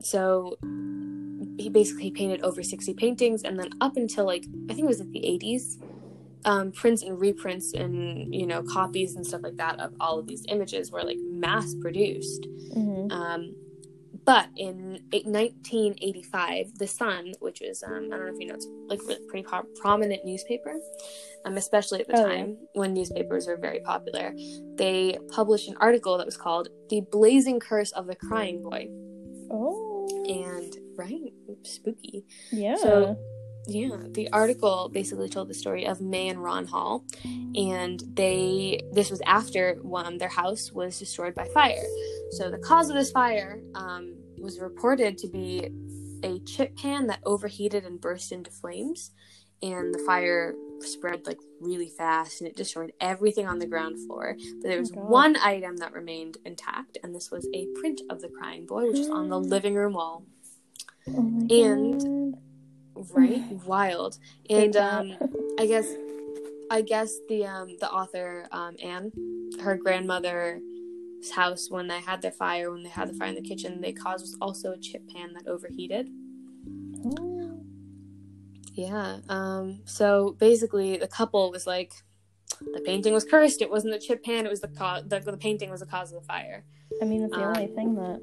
[0.00, 0.56] so
[1.58, 5.00] he basically painted over 60 paintings and then up until like i think it was
[5.00, 5.78] like the 80s
[6.44, 10.26] um, prints and reprints and you know copies and stuff like that of all of
[10.26, 13.10] these images were like mass produced Mhm.
[13.10, 13.54] um,
[14.26, 18.66] but in 1985 the sun which was um, i don't know if you know it's
[18.88, 20.74] like a pretty pro- prominent newspaper
[21.44, 24.34] um, especially at the Oh, time when newspapers were very popular
[24.76, 28.88] they published an article that was called the blazing curse of the crying boy
[29.50, 30.08] Oh.
[30.28, 31.32] and right
[31.64, 32.76] spooky yeah.
[32.76, 33.16] so-
[33.68, 37.04] yeah the article basically told the story of may and ron hall
[37.56, 41.82] and they this was after um, their house was destroyed by fire
[42.32, 45.68] so the cause of this fire um, was reported to be
[46.22, 49.12] a chip pan that overheated and burst into flames
[49.62, 54.36] and the fire spread like really fast and it destroyed everything on the ground floor.
[54.60, 55.08] But there Oh was God.
[55.08, 58.98] one item that remained intact and this was a print of the crying boy which
[58.98, 60.24] is on the living room wall.
[61.08, 62.34] Oh and-
[62.94, 63.06] God.
[63.14, 63.42] right?
[63.64, 64.18] Wild.
[64.50, 65.12] And um
[65.58, 65.86] i guess
[66.70, 69.12] i guess the um the author um anne
[69.60, 70.60] her grandmother's
[71.34, 73.92] house when they had their fire when they had the fire in the kitchen they
[73.92, 76.08] caused was also a chip pan that overheated
[77.04, 77.60] Oh.
[78.74, 81.92] yeah um so basically the couple was like
[82.72, 85.36] the painting was cursed it wasn't the chip pan it was the cause the, the
[85.36, 86.64] painting was the cause of the fire
[87.02, 88.20] I mean, it's the Um, only thing that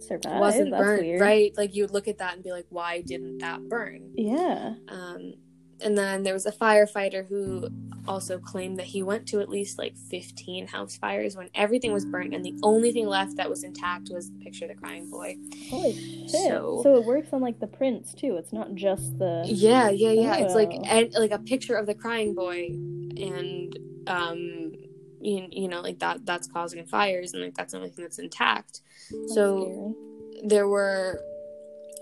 [0.00, 0.40] survived.
[0.40, 1.20] wasn't That's burnt weird.
[1.20, 4.74] right like you would look at that and be like why didn't that burn Yeah.
[4.88, 5.34] Um,
[5.82, 7.68] and then there was a firefighter who
[8.08, 12.04] also claimed that he went to at least like 15 house fires when everything was
[12.04, 15.08] burnt, and the only thing left that was intact was the picture of the crying
[15.10, 15.36] boy.
[15.68, 16.30] Holy shit.
[16.30, 18.36] So- So, it works on like the prints too.
[18.36, 19.44] It's not just the.
[19.46, 20.36] Yeah, yeah, yeah.
[20.38, 20.82] It's like Oh.
[20.84, 24.72] and, like a picture of the crying boy, and um,
[25.20, 28.18] you, you know, like that that's causing fires, and like that's the only thing that's
[28.18, 28.80] intact.
[29.10, 29.94] That's so
[30.32, 30.48] scary.
[30.48, 31.20] there were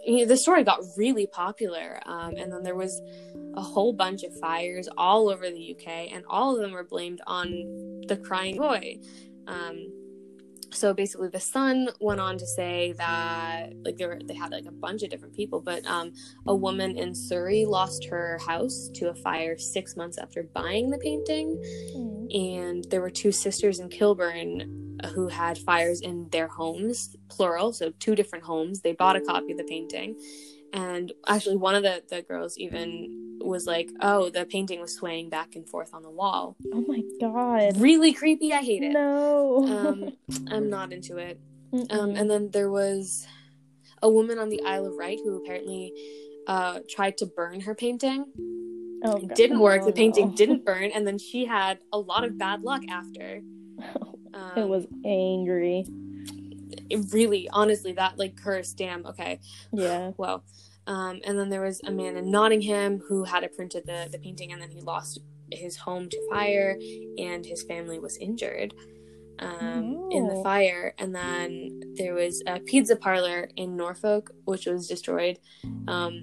[0.08, 3.00] you know, the story got really popular um, and then there was
[3.54, 7.20] a whole bunch of fires all over the uk and all of them were blamed
[7.26, 7.46] on
[8.08, 8.96] the crying boy
[9.46, 9.76] um,
[10.70, 14.66] so basically the sun went on to say that like they were they had like
[14.66, 16.12] a bunch of different people but um,
[16.46, 20.98] a woman in surrey lost her house to a fire six months after buying the
[20.98, 21.56] painting
[21.96, 22.34] Mm.
[22.34, 27.92] and there were two sisters in Kilburn who had fires in their homes, plural, so
[27.98, 28.80] two different homes.
[28.82, 30.16] They bought a copy of the painting.
[30.72, 35.30] And actually, one of the, the girls even was like, Oh, the painting was swaying
[35.30, 36.56] back and forth on the wall.
[36.74, 37.80] Oh my god.
[37.80, 38.52] Really creepy.
[38.52, 38.92] I hate it.
[38.92, 39.66] No.
[39.66, 40.12] Um,
[40.50, 41.40] I'm not into it.
[41.90, 43.26] Um, and then there was
[44.02, 45.92] a woman on the Isle of Wight who apparently
[46.46, 48.24] uh, tried to burn her painting.
[49.04, 49.34] oh, It God.
[49.36, 49.82] didn't work.
[49.82, 50.34] Oh, The painting no.
[50.34, 50.90] didn't burn.
[50.94, 53.40] And then she had a lot of bad luck after.
[54.34, 55.84] Um, it was angry.
[56.90, 59.40] it really honestly that like curse damn okay
[59.72, 60.12] Yeah.
[60.16, 60.44] well
[60.86, 64.18] um and then there was a man in nottingham who had it printed the the
[64.18, 65.20] painting and then he lost
[65.50, 66.78] his home to fire
[67.18, 68.74] and his family was injured
[69.38, 70.42] um in the Oh.
[70.42, 75.38] fire and then there was a pizza parlor in norfolk which was destroyed
[75.88, 76.14] um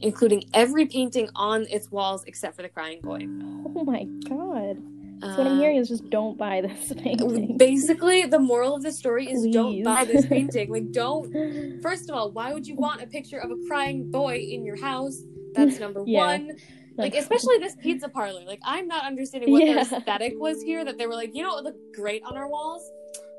[0.00, 3.20] including every painting on its walls except for the crying boy
[3.66, 4.76] Oh my god.
[5.20, 7.56] So what I'm Um, hearing is just don't buy this painting.
[7.58, 11.32] basically the moral of the story is don't buy this painting like don't
[11.82, 14.76] First of all, why would you want a picture of a crying boy in your
[14.76, 15.16] house?
[15.54, 16.26] That's number Yeah.
[16.26, 16.56] one.
[16.96, 18.42] Like, especially this pizza parlor.
[18.44, 19.74] Like, I'm not understanding what Yeah.
[19.74, 20.84] their aesthetic was here.
[20.84, 22.82] That they were like, you know what would look great on our walls?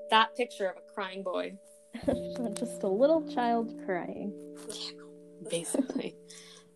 [0.10, 1.58] That picture of a crying boy.
[2.54, 4.32] just a little child crying.
[5.50, 6.16] basically.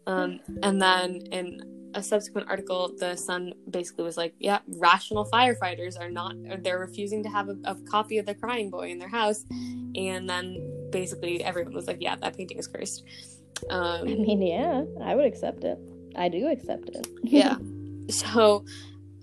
[0.07, 1.59] um, and then in
[1.93, 6.35] a subsequent article, the Sun basically was like, "Yeah, rational firefighters are not.
[6.63, 9.45] They're refusing to have a, a copy of the crying boy in their house."
[9.95, 13.03] And then basically everyone was like, "Yeah, that painting is cursed."
[13.69, 15.77] Um, I mean, yeah, I would accept it.
[16.15, 17.07] I do accept it.
[17.23, 17.57] yeah.
[18.09, 18.65] So,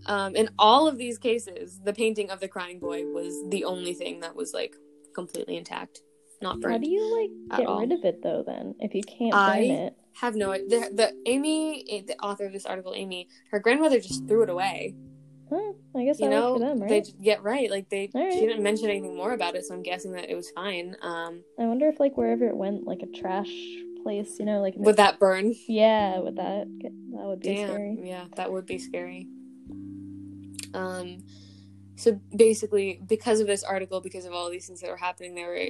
[0.07, 3.95] um, in all of these cases, the painting of the crying boy was the only
[3.95, 4.75] thing that was like
[5.15, 6.01] completely intact,
[6.41, 6.75] not burned.
[6.75, 8.43] How do you like get rid of it though?
[8.47, 12.53] Then if you can't I- burn it, have no the, the amy the author of
[12.53, 14.95] this article amy her grandmother just threw it away
[15.49, 17.05] huh, I guess you know for them, they right?
[17.05, 18.33] just get right like they right.
[18.33, 21.43] she didn't mention anything more about it so i'm guessing that it was fine um
[21.59, 23.51] I wonder if like wherever it went, like a trash
[24.03, 26.67] place, you know, like would that burn yeah, would that
[27.13, 27.99] that would be damn scary.
[28.03, 29.29] yeah that would be scary
[30.75, 31.23] um
[31.97, 35.49] so basically because of this article because of all these things that were happening there
[35.49, 35.69] were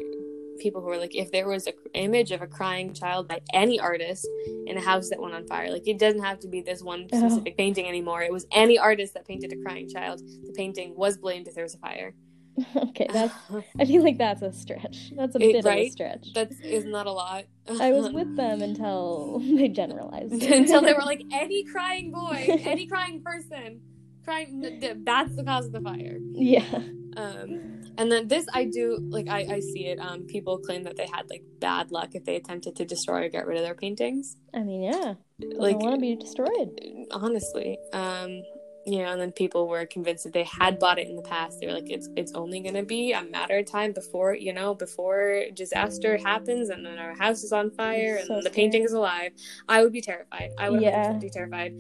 [0.61, 3.81] people who were like if there was an image of a crying child by any
[3.81, 4.27] artist
[4.67, 7.09] in a house that went on fire like it doesn't have to be this one
[7.09, 11.17] specific painting anymore it was any artist that painted a crying child the painting was
[11.17, 12.15] blamed if there was a fire
[12.77, 13.33] okay, that's.
[13.79, 15.13] I feel like that's a stretch.
[15.17, 16.33] That's a It- bit of a stretch.
[16.35, 17.45] That's isn't a lot?
[17.81, 20.33] I was with them until they generalized.
[20.43, 23.81] until they were like any crying boy, any crying person,
[24.25, 24.61] crying.
[24.61, 26.19] th- th- That's the cause of the fire.
[26.33, 26.83] yeah.
[27.17, 27.61] Um,
[27.99, 29.99] and then this I do like I I see it.
[30.01, 33.29] Um, people claim that they had like bad luck if they attempted to destroy or
[33.29, 34.37] get rid of their paintings.
[34.55, 35.15] I mean, yeah.
[35.59, 36.71] Like want to be destroyed.
[37.13, 38.43] honestly um
[38.87, 41.59] you know and then people were convinced that they had bought it in the past
[41.61, 44.75] they were like it's it's only gonna be a matter of time before you know
[44.75, 48.93] before disaster happens and then our house is on fire and So the painting is
[48.93, 49.33] alive
[49.69, 51.13] i would be terrified i would Yeah.
[51.19, 51.73] be terrified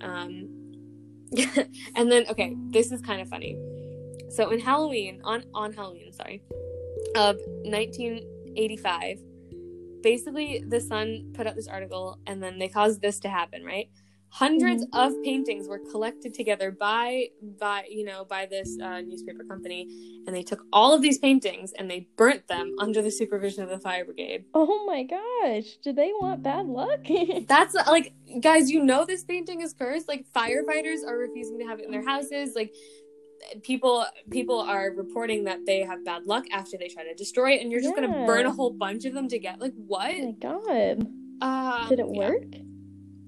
[0.00, 0.48] um
[1.96, 3.56] and then okay this is kind of funny
[4.32, 6.42] so in halloween on on halloween sorry
[7.14, 9.18] of 1985
[10.02, 13.88] basically the sun put out this article and then they caused this to happen right?
[14.28, 17.26] Hundreds of paintings were collected together by
[17.60, 19.86] by you know by this uh, newspaper company
[20.26, 23.68] and they took all of these paintings and they burnt them under the supervision of
[23.68, 24.46] the fire brigade.
[24.54, 25.76] Oh my gosh.
[25.84, 27.00] Do they want bad luck?
[27.46, 30.08] that's like guys you know this painting is cursed.
[30.08, 32.54] Like firefighters are refusing to have it in their houses.
[32.56, 32.74] Like
[33.62, 37.60] people people are reporting that they have bad luck after they try to destroy it
[37.60, 40.26] and you're just gonna burn a whole bunch of them to get like what oh
[40.26, 41.06] my god.
[41.40, 42.28] uh, Did it yeah.
[42.28, 42.44] work?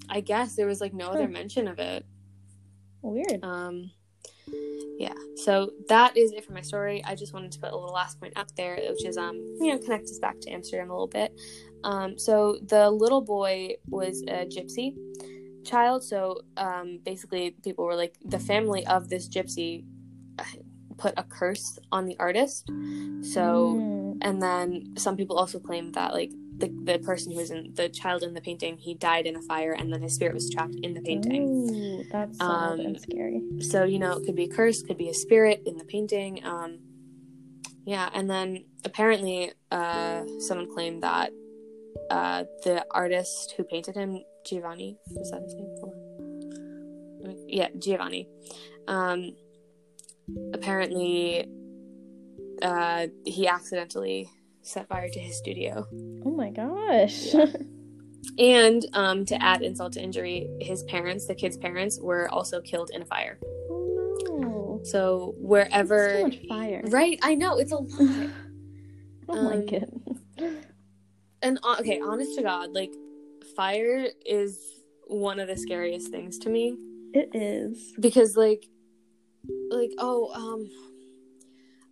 [0.09, 2.05] i guess there was like no other mention of it
[3.05, 3.45] Weird.
[3.45, 3.91] Um,
[4.99, 7.05] yeah, so that is it for my story.
[7.05, 9.71] I just wanted to put a little last point up there, which is um, you
[9.71, 11.39] know, connect us back to Amsterdam a little bit.
[11.85, 14.95] Um, so the little boy was a gypsy
[15.65, 16.03] child.
[16.03, 19.85] So um, basically, people were like, the family of this gypsy
[20.97, 22.66] put a curse on the artist.
[23.32, 24.18] So Mm.
[24.22, 27.89] and then some people also claim that like the, the person who was in the
[27.89, 30.76] child in the painting he died in a fire and then his spirit was trapped
[30.85, 33.43] in the painting Ooh, that's Um, and scary.
[33.61, 36.45] so you know it could be a curse could be a spirit in the painting
[36.45, 36.78] um
[37.85, 41.32] yeah and then apparently uh someone claimed that
[42.11, 45.74] uh the artist who painted him giovanni was that his name
[47.49, 48.28] yeah giovanni
[48.87, 49.35] um
[50.53, 51.47] apparently
[52.62, 54.29] uh he accidentally
[54.62, 55.87] set fire to his studio
[56.25, 57.35] Oh my gosh.
[57.35, 57.47] Yeah.
[58.39, 62.91] and um to add insult to injury his parents the kid's parents were also killed
[62.95, 63.39] in a fire
[63.70, 64.81] oh no.
[64.85, 66.83] so wherever so much fire.
[66.87, 67.91] Right, I know it's a lot.
[68.01, 69.91] I don't Um, like it.
[71.43, 72.93] and uh, okay, honest to God, like
[73.57, 74.59] fire is
[75.07, 76.77] one of the scariest things to me
[77.12, 77.93] It is.
[78.01, 78.64] because, like,
[79.70, 80.70] like oh, um,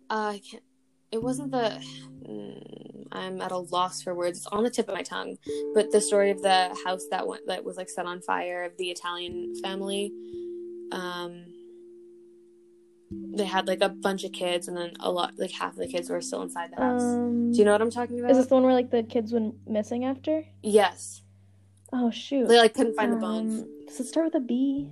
[0.09, 0.63] uh, I can't.
[1.11, 1.81] It wasn't the.
[2.27, 4.39] Mm, I'm at a loss for words.
[4.39, 5.37] It's on the tip of my tongue,
[5.73, 8.77] but the story of the house that went that was like set on fire of
[8.77, 10.11] the Italian family.
[10.91, 11.45] Um,
[13.35, 15.87] they had like a bunch of kids, and then a lot, like half of the
[15.87, 17.03] kids were still inside the house.
[17.03, 18.31] Um, Do you know what I'm talking about?
[18.31, 20.45] Is this the one where like the kids went missing after?
[20.61, 21.21] Yes.
[21.91, 22.47] Oh shoot.
[22.47, 23.61] They like couldn't find the bones.
[23.61, 24.89] Um, Does it start with a B?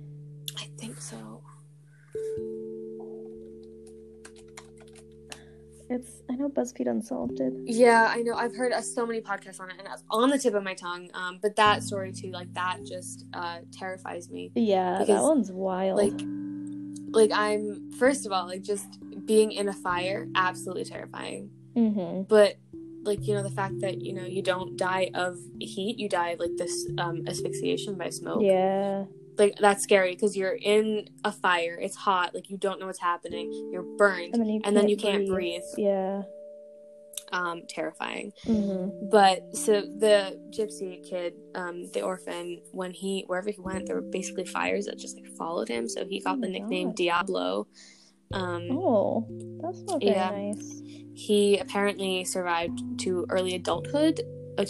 [0.58, 1.31] I think so.
[5.92, 7.52] It's I know BuzzFeed Unsolved did.
[7.64, 8.34] Yeah, I know.
[8.34, 10.74] I've heard uh, so many podcasts on it, and it's on the tip of my
[10.74, 11.10] tongue.
[11.14, 14.50] Um, but that story too, like that, just uh terrifies me.
[14.54, 15.98] Yeah, that one's wild.
[15.98, 16.20] Like,
[17.10, 21.50] like I'm first of all like just being in a fire, absolutely terrifying.
[21.76, 22.22] mm-hmm.
[22.22, 22.56] But
[23.04, 26.30] like you know the fact that you know you don't die of heat, you die
[26.30, 28.42] of like this um asphyxiation by smoke.
[28.42, 29.04] Yeah.
[29.38, 31.78] Like that's scary because you're in a fire.
[31.80, 32.34] It's hot.
[32.34, 33.50] Like you don't know what's happening.
[33.72, 35.62] You're burned, And then you and can't you can't breathe.
[35.76, 35.86] breathe.
[35.86, 36.22] Yeah.
[37.32, 38.32] Um, terrifying.
[38.44, 39.08] Mm-hmm.
[39.10, 44.02] But so the gypsy kid, um, the orphan, when he wherever he went, there were
[44.02, 45.88] basically fires that just like followed him.
[45.88, 46.96] So he got Oh the nickname God.
[46.96, 47.66] Diablo.
[48.34, 49.26] Um, Oh,
[49.62, 50.30] that's not very Yeah.
[50.30, 50.82] nice.
[51.14, 54.20] He apparently survived to early adulthood,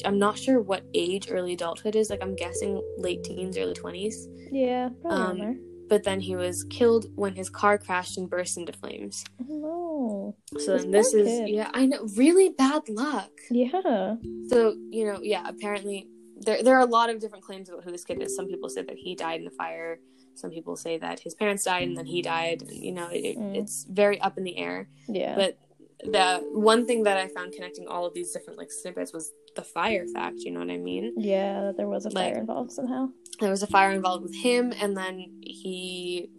[0.05, 2.11] I'm not sure what age early adulthood is.
[2.11, 4.29] Like I'm guessing late teens, early twenties.
[4.51, 5.61] Yeah, probably Um.
[5.89, 9.25] But then he was killed when his car crashed and burst into flames.
[9.51, 11.49] Oh So This then this is kid.
[11.51, 13.31] yeah, I know, really bad luck.
[13.51, 14.15] Yeah.
[14.49, 15.47] So you know, yeah.
[15.49, 16.09] Apparently,
[16.41, 18.35] there there are a lot of different claims about who this kid is.
[18.35, 19.99] Some people say that he died in the fire.
[20.35, 22.63] Some people say that his parents died and then he died.
[22.71, 23.55] You know, it, Mm.
[23.57, 24.89] it's very up in the air.
[25.09, 25.35] Yeah.
[25.37, 25.59] But
[26.05, 29.63] the one thing that I found connecting all of these different like snippets was the
[29.63, 30.39] fire fact.
[30.39, 31.15] You know what I mean?
[31.17, 33.09] yeah, there was a Like- fire involved somehow.
[33.41, 36.31] There was a fire involved with him, and then he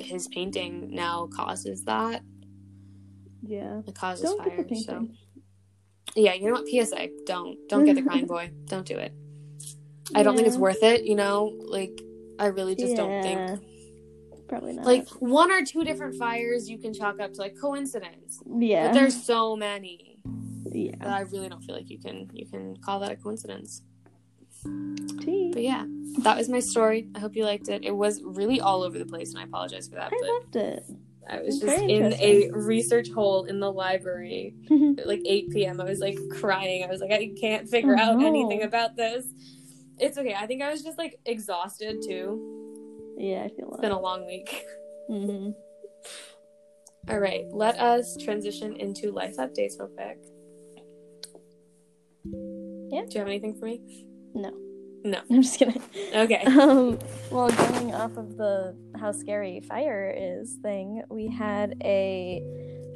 [0.00, 2.22] his painting now causes that.
[3.42, 3.82] Yeah.
[3.86, 4.66] It causes Don't fire.
[4.74, 5.08] So
[6.14, 6.66] yeah, you know what?
[6.68, 8.50] PSA: don't don't get the crying boy.
[8.66, 9.12] Don't do it.
[10.14, 11.04] I don't think it's worth it.
[11.04, 12.00] You know, like
[12.38, 13.60] I really just don't think
[14.52, 14.84] Probably not.
[14.84, 18.42] Like one or two different fires you can chalk up to like coincidence.
[18.58, 18.88] yeah.
[18.88, 20.18] But there's so many
[20.70, 20.94] yeah.
[20.98, 23.80] that I really don't feel like you can you can call that a coincidence.
[24.64, 25.86] But yeah,
[26.18, 27.08] that was my story.
[27.14, 27.82] I hope you liked it.
[27.82, 30.12] It was really all over the place, and I apologize for that.
[30.12, 30.84] I But loved it.
[31.30, 34.54] I was just in a research hole in the library
[34.98, 35.80] at like 8 p.m.
[35.80, 36.84] I was like crying.
[36.84, 38.26] I was like, I can't figure Oh, out no.
[38.26, 39.24] anything about this.
[39.98, 40.34] It's okay.
[40.34, 42.58] I think I was just like exhausted too.
[43.22, 43.82] Yeah, I feel It's that.
[43.82, 44.64] been a long week.
[45.08, 45.50] hmm
[47.08, 50.18] All right, let us transition into life updates real quick.
[52.90, 53.02] Yeah.
[53.08, 53.80] Do you have anything for me?
[54.34, 54.50] No.
[55.04, 55.20] No.
[55.30, 55.82] I'm just kidding.
[56.14, 56.44] Okay.
[56.46, 56.98] Um,
[57.30, 62.42] well, going off of the how scary fire is thing, we had a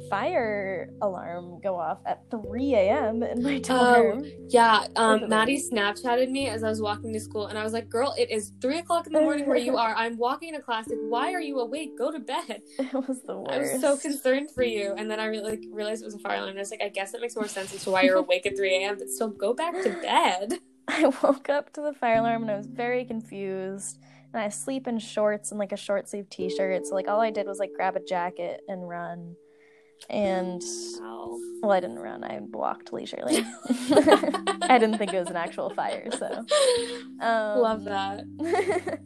[0.09, 3.23] fire alarm go off at 3 a.m.
[3.23, 4.25] in my dorm.
[4.49, 7.89] Yeah, um, Maddie Snapchatted me as I was walking to school, and I was like,
[7.89, 9.93] "Girl, it is three o'clock in the morning where you are.
[9.95, 10.87] I'm walking to class.
[10.87, 11.97] Like, why are you awake?
[11.97, 13.51] Go to bed." It was the worst.
[13.51, 16.19] I was so concerned for you, and then I really like realized it was a
[16.19, 16.49] fire alarm.
[16.51, 18.45] And I was like, "I guess it makes more sense as to why you're awake
[18.45, 18.97] at 3 a.m.
[18.97, 22.55] But still, go back to bed." I woke up to the fire alarm and I
[22.55, 23.99] was very confused.
[24.33, 26.85] And I sleep in shorts and like a short sleeve t shirt.
[26.85, 29.35] So like all I did was like grab a jacket and run.
[30.09, 30.61] And
[31.01, 31.39] Ow.
[31.61, 32.23] well, I didn't run.
[32.23, 33.43] I walked leisurely.
[33.69, 36.09] I didn't think it was an actual fire.
[36.11, 36.45] So
[37.19, 38.23] um, Love that.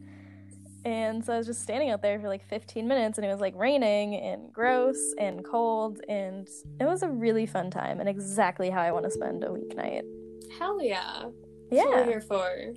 [0.86, 3.39] and so I was just standing out there for like 15 minutes and it was
[3.42, 6.02] like raining and gross and cold.
[6.10, 6.48] And
[6.80, 10.04] it was a really fun time and exactly how I want to spend a weeknight.
[10.60, 11.24] Hell yeah.
[11.72, 12.06] That's Yeah.
[12.06, 12.74] here for.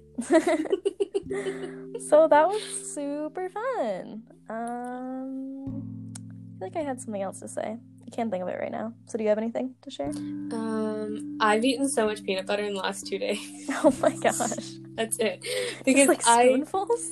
[2.08, 2.62] so that was
[2.94, 4.22] super fun.
[4.48, 5.82] Um,
[6.16, 7.76] I feel like I had something else to say.
[8.06, 8.92] I can't think of it right now.
[9.06, 10.10] So, do you have anything to share?
[10.10, 13.40] Um, I've eaten so much peanut butter in the last two days.
[13.82, 14.72] Oh my gosh!
[14.94, 15.42] That's it.
[15.42, 17.10] Just Because like I spoonfuls.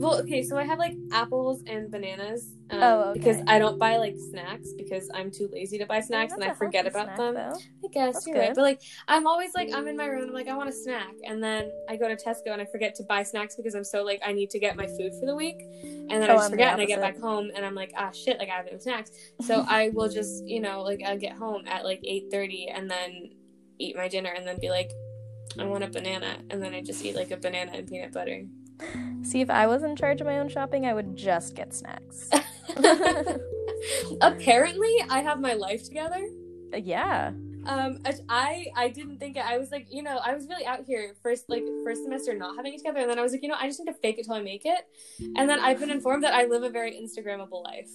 [0.00, 2.56] Well, okay, so I have like apples and bananas.
[2.70, 3.18] Um, Oh, okay.
[3.18, 6.54] Because I don't buy like snacks because I'm too lazy to buy snacks and I
[6.54, 7.34] forget about snack, them.
[7.34, 7.58] though.
[7.84, 10.28] I guess That's you're right, but like I'm always like I'm in my room.
[10.28, 12.94] I'm like I want a snack, and then I go to Tesco and I forget
[12.96, 15.34] to buy snacks because I'm so like I need to get my food for the
[15.34, 17.92] week, and then Oh, I just forget and I get back home and I'm like
[17.96, 19.10] ah shit like I have no snacks.
[19.42, 22.90] So I will just you know like I'll get home at like eight thirty and
[22.90, 23.30] then
[23.78, 24.90] eat my dinner and then be like
[25.58, 28.44] I want a banana and then I just eat like a banana and peanut butter.
[29.22, 32.30] See, if I was in charge of my own shopping, I would just get snacks.
[34.20, 36.28] Apparently, I have my life together.
[36.74, 37.32] yeah.
[37.66, 39.44] Um, I I didn't think it.
[39.44, 42.56] I was like, you know, I was really out here first, like first semester, not
[42.56, 44.18] having it together, and then I was like, you know, I just need to fake
[44.18, 44.86] it till I make it.
[45.36, 47.90] And then I've been informed that I live a very Instagrammable life,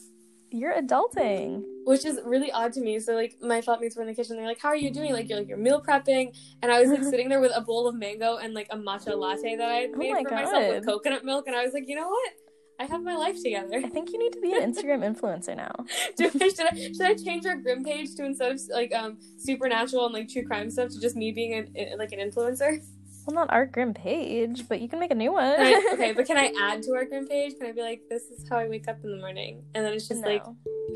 [0.56, 1.64] You're adulting.
[1.86, 3.00] which is really odd to me.
[3.00, 4.38] So like, my flatmates were in the kitchen.
[4.38, 6.90] They're like, "How are you doing?" Like, you're like, you're meal prepping, and I was
[6.90, 9.76] like sitting there with a bowl of mango and like a matcha latte that I
[9.82, 12.08] had Oh made my for myself with coconut milk, and I was like, you know
[12.08, 12.32] what?
[12.80, 13.78] I have my life together.
[13.78, 15.72] I think you need to be an Instagram influencer now.
[16.18, 20.06] Do, should I should I change our Grim page to instead of like um supernatural
[20.06, 22.84] and like true crime stuff to just me being an like an influencer?
[23.26, 25.60] Well, not our grim page, but you can make a new one.
[25.60, 27.58] Right, okay, but can I add to our Grim page?
[27.58, 29.94] Can I be like, this is how I wake up in the morning, and then
[29.94, 30.44] it's just no, like,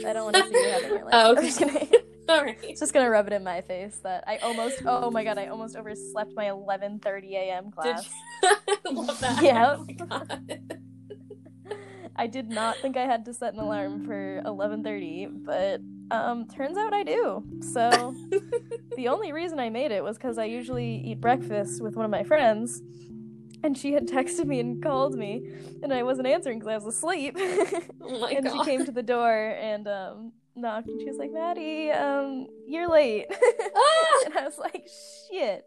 [0.05, 1.13] I don't want to see you having your life.
[1.13, 1.47] Oh, I'm okay.
[1.47, 1.89] just kidding.
[2.29, 5.23] all right, It's just gonna rub it in my face that I almost oh my
[5.23, 7.71] god I almost overslept my 11:30 a.m.
[7.71, 8.07] class.
[8.43, 8.57] I
[8.91, 9.39] love that.
[9.39, 10.07] Oh yep.
[10.11, 10.75] Oh.
[12.19, 15.79] I did not think I had to set an alarm for 11:30, but
[16.11, 17.43] um turns out I do.
[17.61, 18.13] So
[18.97, 22.11] the only reason I made it was cuz I usually eat breakfast with one of
[22.11, 22.81] my friends
[23.63, 25.43] and she had texted me and called me
[25.83, 27.37] and I wasn't answering cuz I was asleep.
[28.01, 28.53] Oh my and god.
[28.53, 29.31] she came to the door
[29.61, 34.21] and um knocked and she was like, "Maddie, um you're late." Ah!
[34.25, 34.87] and I was like,
[35.29, 35.65] "Shit."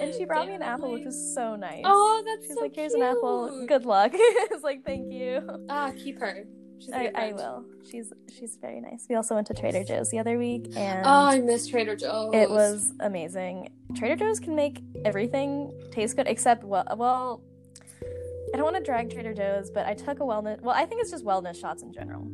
[0.00, 1.82] And she brought me an Damn, apple, which was so nice.
[1.84, 3.66] Oh, that's She's so like, "Here's an apple.
[3.66, 6.46] Good luck." I was like, "Thank you." Ah, keep her.
[6.92, 7.64] I, I will.
[7.90, 9.06] She's she's very nice.
[9.08, 12.34] We also went to Trader Joe's the other week, and Oh, I miss Trader Joe's.
[12.34, 13.70] it was amazing.
[13.94, 17.42] Trader Joe's can make everything taste good, except well, well.
[18.54, 20.60] I don't want to drag Trader Joe's, but I took a wellness.
[20.62, 22.30] Well, I think it's just wellness shots in general.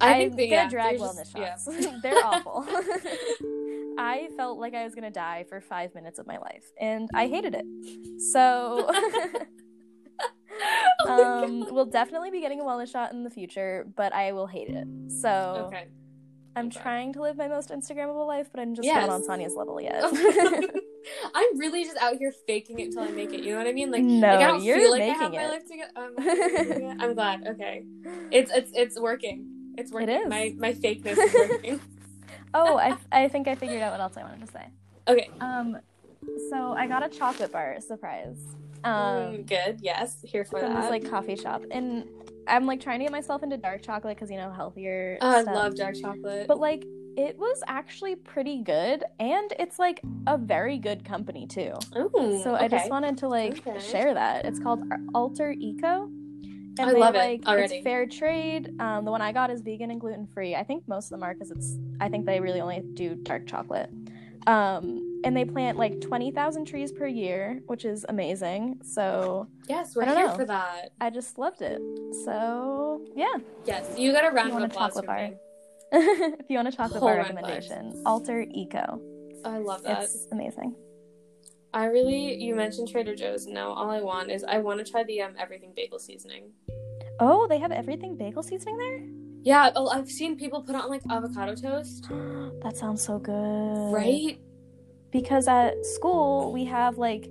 [0.00, 1.68] I I'm think gonna yeah, drag wellness just- shots.
[2.02, 2.64] They're awful.
[3.98, 7.26] I felt like I was gonna die for five minutes of my life, and I
[7.28, 8.20] hated it.
[8.20, 8.90] So,
[11.04, 14.46] Oh um, we'll definitely be getting a wellness shot in the future, but I will
[14.46, 14.86] hate it.
[15.08, 15.86] So, okay.
[16.54, 16.80] I'm Okay.
[16.80, 19.06] trying to live my most Instagrammable life, but I'm just Yes.
[19.08, 20.04] not on Saaniya's level yet.
[21.34, 23.42] I'm really just out here faking it till I make it.
[23.42, 23.90] You know what I mean?
[23.90, 25.50] Like, No, like I don't you're feel like I have making my it.
[25.50, 25.90] life together.
[25.96, 27.40] Um, I'm glad.
[27.48, 27.82] Okay,
[28.30, 29.46] it's it's it's working.
[29.78, 30.28] It's working.
[30.28, 31.80] My my fakeness is working.
[32.54, 34.66] oh, I, I think I figured out what else I wanted to say.
[35.08, 35.30] okay.
[35.40, 35.78] Um,
[36.50, 38.38] so I got a chocolate bar surprise.
[38.84, 39.78] Um, Mm, good.
[39.82, 40.18] Yes.
[40.24, 40.82] Here for from that.
[40.82, 42.04] this like coffee shop and
[42.46, 45.18] I'm like trying to get myself into dark chocolate because you know healthier.
[45.20, 45.54] Oh, I stuff.
[45.54, 46.48] love dark chocolate.
[46.48, 46.84] But like
[47.16, 51.74] it was actually pretty good, and it's like a very good company too.
[51.94, 53.78] Ooh, So I just wanted to like Okay.
[53.78, 54.46] share that.
[54.46, 54.80] It's called
[55.14, 56.08] Alter Eco.
[56.78, 57.76] And I they, love it already.
[57.76, 58.70] It's fair trade.
[58.80, 60.54] Um, the one I got is vegan and gluten free.
[60.56, 61.76] I think most of them are because it's.
[62.00, 63.90] I think they really only do dark chocolate.
[64.46, 68.80] Um, and they plant like twenty thousand trees per year, which is amazing.
[68.82, 70.34] So yes, we're here know.
[70.34, 70.90] for that.
[71.00, 71.80] I just loved it.
[72.24, 75.28] So yeah, Yes, you got a round of applause chocolate bar?
[75.28, 75.36] me.
[75.92, 79.00] if you want a chocolate Whole bar recommendation, Alter Eco.
[79.44, 80.04] I love that.
[80.04, 80.74] It's amazing.
[81.74, 83.46] I really, you mentioned Trader Joe's.
[83.46, 86.50] and Now all I want is I want to try the um everything bagel seasoning.
[87.18, 89.08] Oh, they have everything bagel seasoning there.
[89.44, 92.08] Yeah, oh, I've seen people put it on like avocado toast.
[92.62, 93.92] that sounds so good.
[93.92, 94.38] Right?
[95.12, 97.28] Because at school we have like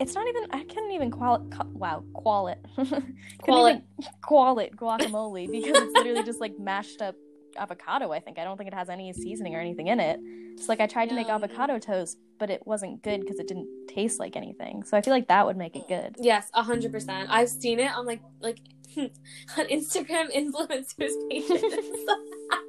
[0.00, 2.64] it's not even I couldn't even qual it wow, qual it.
[2.76, 3.84] Couldn't it.
[4.22, 7.14] qual it guacamole because it's literally just like mashed up
[7.56, 8.38] avocado, I think.
[8.38, 10.20] I don't think it has any seasoning or anything in it.
[10.58, 13.68] So like I tried to make avocado toast, but it wasn't good because it didn't
[13.88, 14.82] taste like anything.
[14.84, 16.16] So I feel like that would make it good.
[16.18, 17.28] Yes, a hundred percent.
[17.30, 18.58] I've seen it on like like
[18.96, 21.62] on Instagram influencers pages.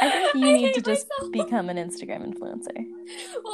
[0.00, 1.32] I think you I need to just myself.
[1.32, 2.84] become an Instagram influencer.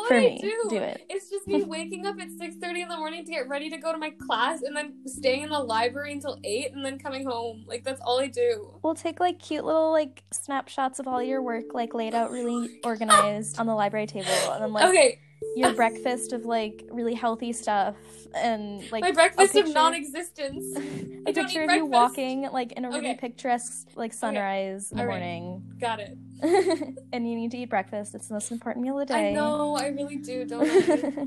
[0.08, 0.66] For me, do?
[0.70, 1.04] do it.
[1.08, 3.76] It's just me waking up at six thirty in the morning to get ready to
[3.76, 7.26] go to my class, and then staying in the library until eight, and then coming
[7.26, 7.64] home.
[7.66, 8.78] Like that's all I do.
[8.82, 12.80] We'll take like cute little like snapshots of all your work like laid out really
[12.84, 15.18] oh organized on the library table and then like okay,
[15.56, 17.96] your breakfast of like really healthy stuff
[18.34, 20.76] and like my breakfast a of picture- non-existence.
[21.26, 23.16] a picture of you walking like in a really Okay.
[23.18, 25.20] picturesque like sunrise the All right.
[25.20, 26.16] morning Got it.
[27.12, 29.32] and you need to eat breakfast it's the most important meal of the day I
[29.32, 29.76] know.
[29.76, 30.44] I really do.
[30.44, 30.62] Don't.
[30.68, 31.26] I?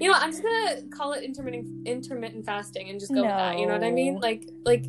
[0.00, 3.58] you know, I'm just gonna call it intermittent intermittent fasting and just go with that.
[3.58, 4.20] You know what I mean?
[4.20, 4.84] Like like.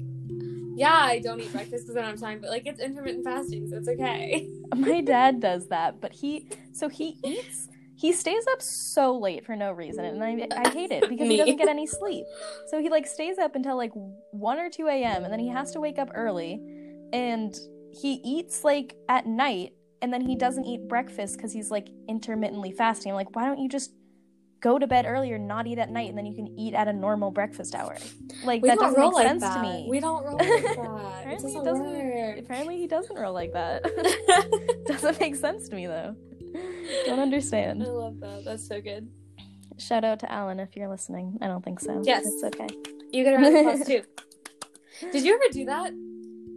[0.78, 3.70] Yeah, I don't eat breakfast because I don't have time, but like it's intermittent fasting,
[3.70, 4.50] so it's okay.
[4.76, 9.56] my dad does that but he so he eats he stays up so late for
[9.56, 12.26] no reason and i, I hate it because he doesn't get any sleep.
[12.68, 15.72] So he like stays up until like 1 or 2 a.m and then he has
[15.72, 16.62] to wake up early
[17.14, 17.56] and
[17.92, 22.72] he eats like at night and then he doesn't eat breakfast because he's like intermittently
[22.74, 23.12] fasting.
[23.12, 23.92] I'm like why don't you just
[24.62, 26.94] go to bed earlier not eat at night and then you can eat at a
[26.94, 27.96] normal breakfast hour?
[28.44, 29.56] Like We that doesn't roll make like sense that.
[29.56, 29.88] to me.
[29.90, 30.78] We don't roll like that.
[31.22, 33.84] Apparently doesn't, it doesn't- apparently he doesn't roll like that.
[34.86, 36.16] Doesn't make sense to me though
[37.06, 38.44] don't understand I love that.
[38.46, 39.08] That's so good.
[39.78, 41.38] Shout out to Alan if you're listening.
[41.42, 42.02] I don't think so.
[42.04, 42.26] Yes.
[42.26, 42.68] It's okay.
[43.12, 44.04] You get a round of applause too.
[45.12, 45.92] Did you ever do that?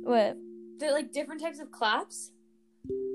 [0.05, 0.37] What?
[0.79, 2.31] The like different types of claps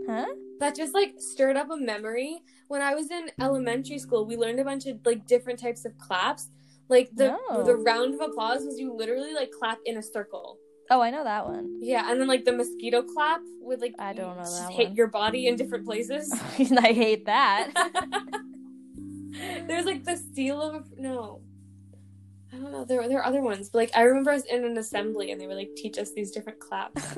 [0.08, 0.26] Huh?
[0.60, 2.42] that just like stirred up a memory.
[2.68, 5.98] When I was in elementary school, we learned a bunch of like different types of
[5.98, 6.50] claps.
[6.90, 7.64] Like the No.
[7.64, 10.58] the round of applause was you literally like clap in a circle.
[10.90, 11.78] Oh, I know that one.
[11.82, 14.96] Yeah, and then like the mosquito clap with like I don't know that hit one.
[14.96, 16.32] your body in different places.
[16.60, 17.72] I hate that.
[19.68, 21.42] There's like the seal of no.
[22.52, 22.86] I don't know.
[22.86, 25.42] There there are other ones, but like I remember I was in an assembly and
[25.42, 27.18] they would like teach us these different claps.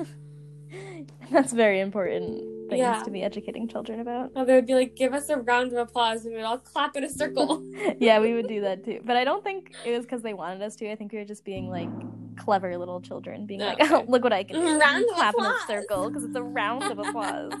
[1.30, 3.02] That's very important things Yeah.
[3.02, 4.32] to be educating children about.
[4.36, 6.96] Oh, they would be like, "Give us a round of applause," and we'd all clap
[6.96, 7.62] in a circle.
[8.00, 9.00] yeah, we would do that too.
[9.04, 10.90] But I don't think it was because they wanted us to.
[10.90, 11.88] I think we were just being like
[12.36, 13.94] clever little children, being like, Okay.
[13.94, 15.66] "Oh, look what I can do!" Round of clap in a applause.
[15.66, 17.52] circle because it's a round of applause.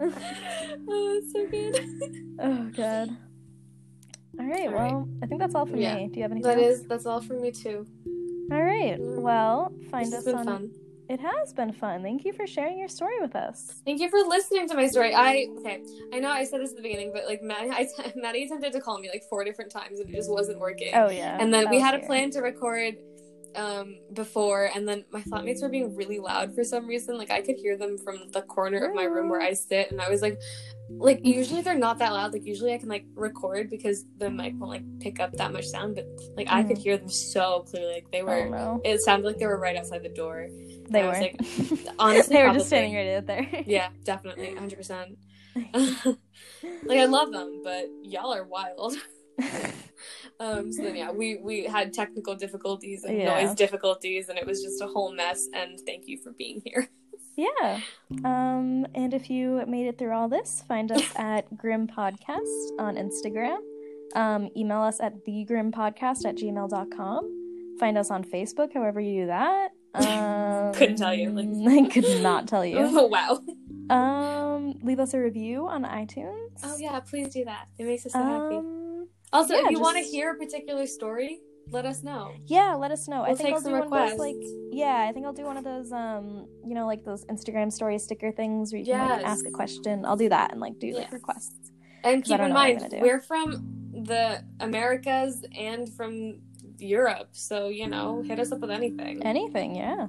[0.00, 1.80] oh, that's so good.
[2.40, 3.16] oh god.
[4.38, 4.66] All right.
[4.68, 4.90] All right.
[4.92, 5.96] Well, I think that's all for Yeah.
[5.96, 6.08] me.
[6.08, 6.50] Do you have anything?
[6.50, 6.80] That else?
[6.80, 7.86] is that's all for me too.
[8.52, 8.98] All right.
[9.00, 9.22] Mm.
[9.22, 10.44] Well, find this us on.
[10.44, 10.70] fun.
[11.08, 12.02] It has been fun.
[12.02, 13.80] Thank you for sharing your story with us.
[13.84, 15.14] Thank you for listening to my story.
[15.14, 15.82] I okay.
[16.12, 18.80] I know I said this at the beginning, but like Maddie, I, Maddie attempted to
[18.80, 20.90] call me like four different times and it just wasn't working.
[20.94, 21.38] Oh yeah.
[21.40, 22.96] and then we was had a plan to record
[23.56, 27.40] um before and then my flatmates were being really loud for some reason like i
[27.40, 30.22] could hear them from the corner of my room where i sit and i was
[30.22, 30.38] like
[30.98, 34.52] like usually they're not that loud like usually i can like record because the mic
[34.58, 36.82] won't like pick up that much sound but like i could Mhm.
[36.82, 38.80] hear them so clearly like they Oh were no.
[38.84, 40.48] it sounded like they were right outside the door
[40.90, 41.08] They were.
[41.12, 41.36] like,
[41.98, 42.58] honestly they were probably.
[42.60, 43.48] just standing right out there.
[43.66, 45.16] yeah definitely 100%
[46.84, 48.94] like i love them but y'all are wild
[50.40, 53.42] um so then yeah we we had technical difficulties and Yeah.
[53.42, 56.88] noise difficulties and it was just a whole mess and thank you for being here
[57.36, 57.80] yeah.
[58.24, 62.96] Um, and if you made it through all this, find us at Grim Podcast on
[62.96, 63.58] Instagram.
[64.14, 67.76] Um, email us at thegrimpodcast at gmail.com.
[67.78, 69.68] Find us on Facebook, however you do that.
[69.92, 72.78] Um, Couldn't tell you, like- I could not tell you.
[72.80, 73.40] oh wow
[73.94, 76.60] Um, leave us a review on iTunes.
[76.64, 78.85] oh yeah please do that it makes us so happy Um,
[79.36, 82.32] also yeah, if you want to hear a particular story let us know.
[82.46, 83.22] Yeah, let us know.
[83.22, 84.36] I We'll think take I'll do one of those like
[84.70, 87.98] yeah, I think I'll do one of those um, you know, like those Instagram story
[87.98, 90.04] sticker things where you can like ask a question.
[90.04, 91.12] I'll do that and like do like Yes.
[91.12, 91.72] requests.
[92.04, 96.38] And keep in know what I'm mind, we're from the Americas and from
[96.78, 99.22] Europe, so you know, hit us up with anything.
[99.24, 100.06] Anything, yeah.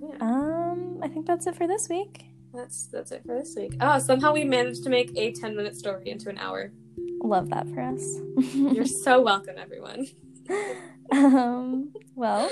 [0.00, 0.16] Yeah.
[0.20, 2.26] Um, I think that's it for this week.
[2.54, 3.74] That's that's it for this week.
[3.80, 6.70] Oh, somehow we managed to make a ten minute story into an hour.
[7.22, 8.20] Love that for us.
[8.54, 10.06] You're so welcome, everyone.
[11.12, 12.50] um, well,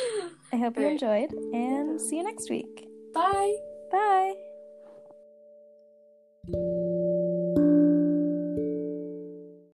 [0.52, 2.88] I hope you enjoyed and see you next week.
[3.14, 3.56] Bye.
[3.90, 4.34] Bye.